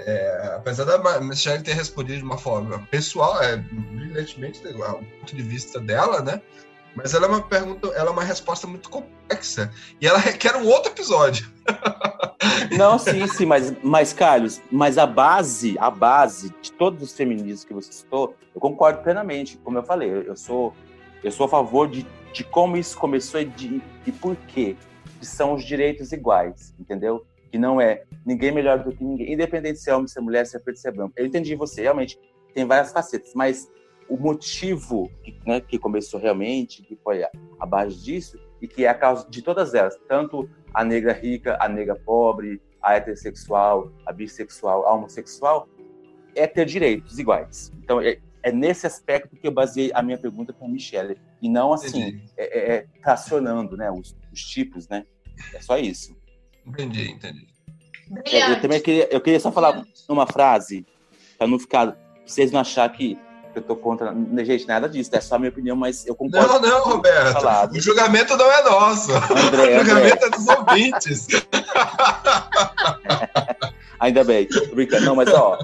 [0.00, 5.42] É, apesar da Michelle ter respondido de uma forma pessoal, é, brilhantemente, o ponto de
[5.42, 6.42] vista dela, né?
[6.98, 9.72] Mas ela é uma pergunta, ela é uma resposta muito complexa.
[10.00, 11.48] E ela requer um outro episódio.
[12.76, 17.64] Não, sim, sim, mas, mas, Carlos, mas a base, a base de todos os feminismos
[17.64, 19.56] que você citou, eu concordo plenamente.
[19.58, 20.74] Como eu falei, eu sou,
[21.22, 24.76] eu sou a favor de, de como isso começou e de, de por quê.
[25.20, 27.24] Que são os direitos iguais, entendeu?
[27.52, 30.44] Que não é ninguém melhor do que ninguém, independente se é homem, se é mulher,
[30.46, 31.12] se é preto, se é branco.
[31.16, 32.18] Eu entendi você, realmente
[32.54, 33.68] tem várias facetas, mas
[34.08, 37.30] o motivo que, né, que começou realmente, que foi a,
[37.60, 41.56] a, base disso, e que é a causa de todas elas, tanto a negra rica,
[41.60, 45.68] a negra pobre, a heterossexual, a bissexual, a homossexual,
[46.34, 47.72] é ter direitos iguais.
[47.82, 51.48] Então, é, é nesse aspecto que eu baseei a minha pergunta para a Michelle, e
[51.48, 55.04] não assim, é, é, é, tracionando né, os, os, tipos, né?
[55.54, 56.16] É só isso.
[56.66, 57.46] Entendi, entendi.
[58.24, 60.86] É, eu também queria, eu queria só falar uma frase,
[61.36, 61.96] para não ficar,
[62.26, 63.18] vocês não achar que
[63.54, 64.14] eu tô contra.
[64.44, 66.60] Gente, nada disso, é só a minha opinião, mas eu concordo.
[66.60, 67.44] Não, não, Roberto.
[67.72, 69.12] O julgamento não é nosso.
[69.12, 70.26] André, o julgamento André.
[70.26, 71.26] é dos ouvintes.
[74.00, 75.06] Ainda bem, tô brincando.
[75.06, 75.58] Não, mas ó,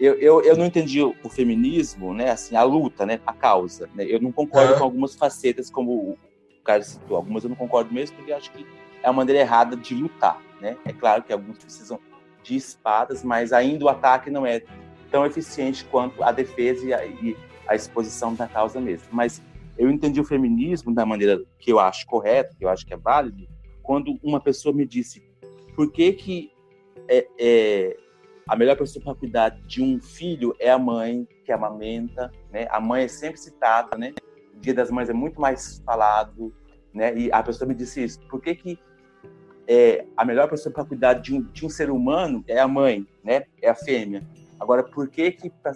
[0.00, 2.30] eu, eu, eu não entendi o, feminismo, né?
[2.30, 3.20] Assim, a luta, né?
[3.26, 3.88] A causa.
[3.94, 4.04] Né?
[4.08, 4.78] Eu não concordo é.
[4.78, 6.18] com algumas facetas, como o
[6.64, 7.16] Carlos citou.
[7.16, 8.66] Algumas eu não concordo mesmo, porque eu acho que
[9.02, 10.76] é uma maneira errada de lutar, né?
[10.84, 11.98] É claro que alguns precisam
[12.42, 14.62] de espadas, mas ainda o ataque não é
[15.10, 17.36] tão eficiente quanto a defesa e a, e
[17.66, 19.08] a exposição da causa mesmo.
[19.10, 19.42] Mas
[19.78, 22.96] eu entendi o feminismo da maneira que eu acho correta, que eu acho que é
[22.96, 23.46] válido,
[23.82, 25.22] quando uma pessoa me disse
[25.74, 26.52] por que que
[27.08, 27.96] é, é
[28.50, 32.66] a melhor pessoa para cuidar de um filho é a mãe que amamenta, né?
[32.68, 34.12] A mãe é sempre citada, né?
[34.54, 36.52] O Dia das Mães é muito mais falado,
[36.92, 37.16] né?
[37.16, 38.20] E a pessoa me disse isso.
[38.28, 38.78] Por que que
[39.68, 43.06] é, a melhor pessoa para cuidar de um, de um ser humano é a mãe,
[43.22, 43.44] né?
[43.62, 44.26] É a fêmea.
[44.60, 45.74] Agora, por que que para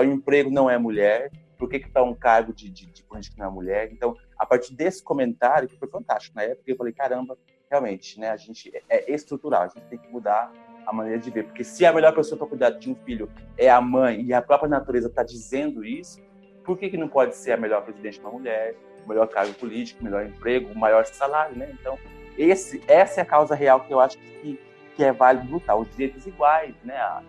[0.00, 1.30] o emprego não é mulher?
[1.56, 3.92] Por que que para um cargo de, de, de política não é mulher?
[3.92, 7.38] Então, a partir desse comentário, que foi fantástico na época, eu falei, caramba,
[7.70, 8.30] realmente, né?
[8.30, 10.52] A gente é, é estrutural, a gente tem que mudar
[10.86, 11.44] a maneira de ver.
[11.44, 14.42] Porque se a melhor pessoa para cuidar de um filho é a mãe e a
[14.42, 16.20] própria natureza está dizendo isso,
[16.64, 18.74] por que, que não pode ser a melhor presidente uma mulher,
[19.04, 21.70] o melhor cargo político, o melhor emprego, o maior salário, né?
[21.80, 21.98] Então,
[22.36, 24.60] esse, essa é a causa real que eu acho que,
[24.94, 26.96] que é válido lutar, os direitos iguais, né?
[26.96, 27.22] A,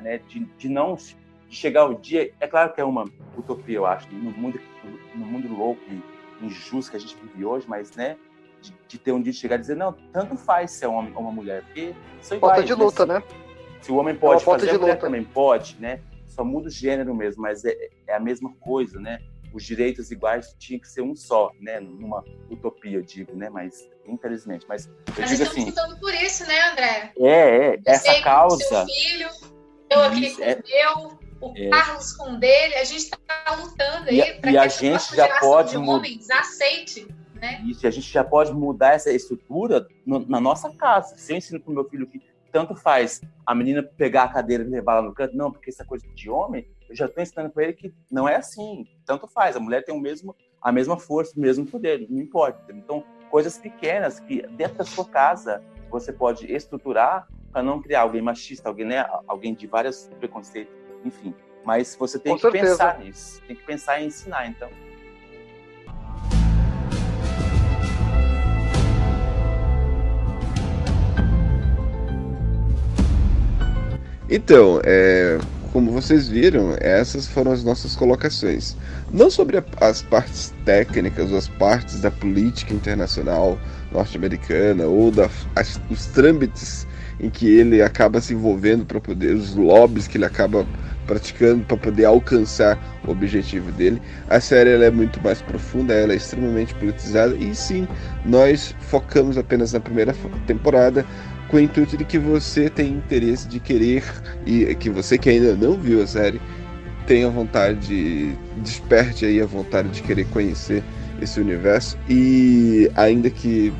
[0.00, 2.32] né, de, de não de chegar o dia.
[2.40, 3.04] É claro que é uma
[3.36, 4.60] utopia, eu acho, no mundo,
[5.14, 8.16] no mundo louco e injusto que a gente vive hoje, mas né,
[8.60, 11.12] de, de ter um dia de chegar e dizer, não, tanto faz ser um homem
[11.14, 12.56] ou uma mulher, porque são iguais.
[12.56, 13.22] Falta de né, luta, né?
[13.80, 15.06] Se o homem pode é fazer, a mulher luta.
[15.06, 16.00] também pode, né?
[16.26, 17.76] Só muda o gênero mesmo, mas é,
[18.06, 19.20] é a mesma coisa, né?
[19.52, 21.78] Os direitos iguais tinha que ser um só, né?
[21.78, 23.50] Numa utopia, eu digo, né?
[23.50, 25.64] Mas infelizmente, mas eu digo assim.
[25.66, 27.12] lutando por isso, né, André?
[27.18, 28.56] É, é essa causa.
[28.64, 29.28] Seu filho,
[30.02, 33.56] eu aqui com é, o meu, o é, Carlos com o dele, a gente está
[33.56, 37.06] lutando aí para que a, gente já pode homens aceite.
[37.34, 37.60] Né?
[37.64, 41.16] Isso, e a gente já pode mudar essa estrutura no, na nossa casa.
[41.16, 42.22] Se eu ensino para o meu filho que
[42.52, 45.84] tanto faz a menina pegar a cadeira e levar lá no canto, não, porque essa
[45.84, 48.86] coisa de homem, eu já estou ensinando para ele que não é assim.
[49.04, 52.72] Tanto faz, a mulher tem o mesmo, a mesma força, o mesmo poder, não importa.
[52.72, 58.22] Então, coisas pequenas que dentro da sua casa você pode estruturar para não criar alguém
[58.22, 60.72] machista, alguém, né, alguém de vários preconceitos,
[61.04, 61.34] enfim.
[61.64, 62.70] Mas você tem Com que certeza.
[62.72, 63.40] pensar nisso.
[63.46, 64.68] Tem que pensar em ensinar, então.
[74.30, 75.38] Então, é,
[75.72, 78.76] como vocês viram, essas foram as nossas colocações.
[79.10, 83.58] Não sobre a- as partes técnicas ou as partes da política internacional
[83.90, 86.86] norte-americana ou da, as- os trâmites
[87.22, 90.66] em que ele acaba se envolvendo para poder, os lobbies que ele acaba
[91.06, 94.02] praticando para poder alcançar o objetivo dele.
[94.28, 97.86] A série ela é muito mais profunda, ela é extremamente politizada e sim,
[98.24, 100.14] nós focamos apenas na primeira
[100.46, 101.04] temporada
[101.48, 104.02] com o intuito de que você tem interesse de querer
[104.46, 106.40] e que você que ainda não viu a série
[107.06, 110.82] tenha vontade, desperte aí a vontade de querer conhecer
[111.20, 113.72] esse universo e ainda que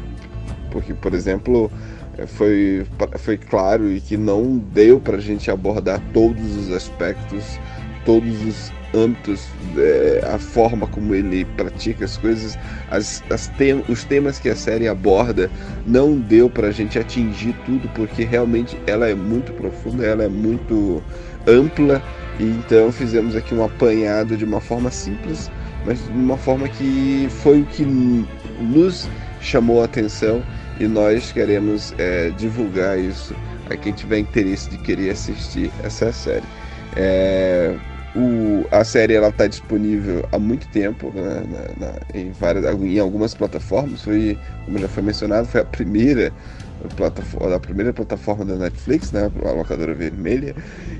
[0.70, 1.70] porque por exemplo
[2.26, 2.86] foi,
[3.18, 7.58] foi claro e que não deu para a gente abordar todos os aspectos,
[8.04, 12.58] todos os âmbitos, eh, a forma como ele pratica as coisas,
[12.90, 15.50] as, as tem, os temas que a série aborda,
[15.86, 20.28] não deu para a gente atingir tudo, porque realmente ela é muito profunda, ela é
[20.28, 21.02] muito
[21.46, 22.02] ampla,
[22.38, 25.50] e então fizemos aqui um apanhado de uma forma simples,
[25.86, 29.08] mas de uma forma que foi o que nos
[29.40, 30.42] chamou a atenção
[30.82, 33.36] e nós queremos é, divulgar isso
[33.70, 36.42] a quem tiver interesse de querer assistir essa série.
[36.96, 37.76] É,
[38.16, 41.44] o, a série ela está disponível há muito tempo né,
[41.78, 44.02] na, na, em, várias, em algumas plataformas.
[44.02, 46.32] Foi, como já foi mencionado, foi a primeira
[46.96, 50.52] plataforma, a primeira plataforma da Netflix, né, a locadora vermelha.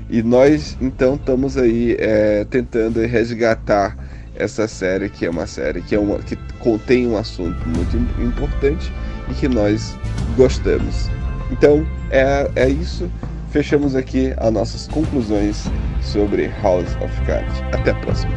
[0.09, 3.97] E nós então estamos aí é, tentando resgatar
[4.33, 8.89] essa série que é uma série que, é uma, que contém um assunto muito importante
[9.29, 9.95] e que nós
[10.35, 11.09] gostamos.
[11.51, 13.09] Então é, é isso.
[13.51, 15.65] Fechamos aqui as nossas conclusões
[16.01, 17.61] sobre House of Cards.
[17.71, 18.33] Até a próxima.